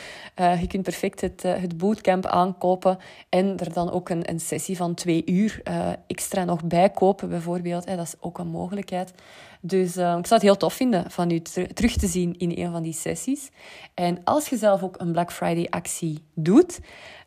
Uh, 0.41 0.61
je 0.61 0.67
kunt 0.67 0.83
perfect 0.83 1.21
het, 1.21 1.45
uh, 1.45 1.55
het 1.55 1.79
bootcamp 1.79 2.27
aankopen 2.27 2.99
en 3.29 3.59
er 3.59 3.73
dan 3.73 3.91
ook 3.91 4.09
een, 4.09 4.31
een 4.31 4.41
sessie 4.41 4.77
van 4.77 4.95
twee 4.95 5.23
uur 5.27 5.63
extra 6.07 6.45
nog 6.45 6.65
bij 6.65 6.91
kopen, 6.91 7.29
bijvoorbeeld. 7.29 7.87
dat 7.87 7.99
is 7.99 8.15
ook 8.21 8.39
een 8.39 8.49
mogelijkheid. 8.49 9.13
Dus 9.61 9.89
ik 9.89 9.95
zou 9.97 10.25
het 10.29 10.43
heel 10.43 10.57
tof 10.57 10.75
vinden 10.75 11.11
van 11.11 11.31
u 11.31 11.41
terug 11.75 11.97
te 11.97 12.07
zien 12.07 12.35
in 12.39 12.53
een 12.65 12.73
van 12.73 12.83
die 12.83 12.93
sessies. 12.93 13.51
En 13.95 14.25
als 14.25 14.49
je 14.49 14.57
zelf 14.57 14.83
ook 14.83 15.01
een 15.01 15.13
Black 15.13 15.33
Friday 15.33 15.67
actie 15.71 16.19
doet, 16.35 16.79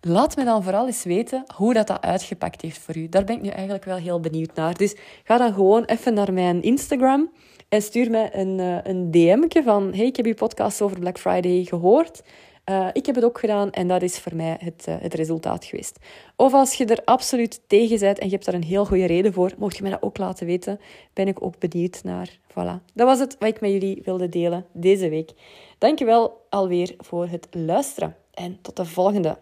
laat 0.02 0.36
me 0.36 0.44
dan 0.44 0.64
vooral 0.64 0.88
eens 0.88 1.04
weten 1.04 1.44
hoe 1.56 1.74
dat, 1.74 1.88
dat 1.88 2.02
uitgepakt 2.02 2.62
heeft 2.62 2.78
voor 2.78 2.98
u. 2.98 3.10
Daar 3.10 3.24
ben 3.24 3.36
ik 3.36 3.42
nu 3.42 3.50
eigenlijk 3.50 3.86
wel 3.86 3.98
heel 3.98 4.20
benieuwd 4.20 4.56
naar. 4.56 4.78
Dus 4.78 4.96
ga 5.24 5.38
dan 5.38 5.54
gewoon 5.54 5.84
even 5.84 6.14
naar 6.14 6.34
mijn 6.34 6.62
Instagram 6.62 7.30
en 7.70 7.82
stuur 7.82 8.10
mij 8.10 8.30
een, 8.34 8.60
uh, 8.60 8.78
een 8.84 9.12
DM'tje 9.12 9.64
van 9.64 9.94
hey, 9.94 10.06
ik 10.06 10.16
heb 10.16 10.26
je 10.26 10.34
podcast 10.34 10.82
over 10.82 11.00
Black 11.00 11.20
Friday 11.20 11.64
gehoord. 11.64 12.22
Uh, 12.72 12.88
ik 12.94 13.06
heb 13.06 13.16
het 13.16 13.24
ook 13.24 13.40
gedaan 13.40 13.72
en 13.72 13.88
dat 13.88 14.02
is 14.02 14.20
voor 14.20 14.36
mij 14.36 14.58
het, 14.60 14.86
uh, 14.90 14.96
het 15.00 15.14
resultaat 15.14 15.66
geweest. 15.66 16.00
Of 16.36 16.54
als 16.54 16.74
je 16.74 16.86
er 16.86 17.02
absoluut 17.06 17.62
tegen 17.68 18.00
bent 18.00 18.20
en 18.20 18.26
je 18.26 18.32
hebt 18.32 18.46
daar 18.46 18.54
een 18.54 18.64
heel 18.64 18.86
goede 18.86 19.06
reden 19.06 19.34
voor, 19.34 19.52
mocht 19.58 19.76
je 19.76 19.82
mij 19.82 19.92
dat 19.92 20.02
ook 20.02 20.18
laten 20.18 20.46
weten. 20.46 20.80
Ben 21.14 21.28
ik 21.28 21.44
ook 21.44 21.60
benieuwd 21.60 22.04
naar. 22.04 22.38
Voilà. 22.50 22.94
Dat 22.94 23.08
was 23.08 23.20
het 23.20 23.36
wat 23.40 23.50
ik 23.50 23.62
met 23.62 23.72
jullie 23.72 24.02
wilde 24.04 24.30
delen 24.30 24.66
deze 24.74 25.10
week. 25.10 25.32
Dankjewel 25.78 26.46
alweer 26.50 26.94
voor 26.98 27.28
het 27.28 27.48
luisteren 27.52 28.16
en 28.34 28.60
tot 28.62 28.76
de 28.76 28.86
volgende. 28.86 29.38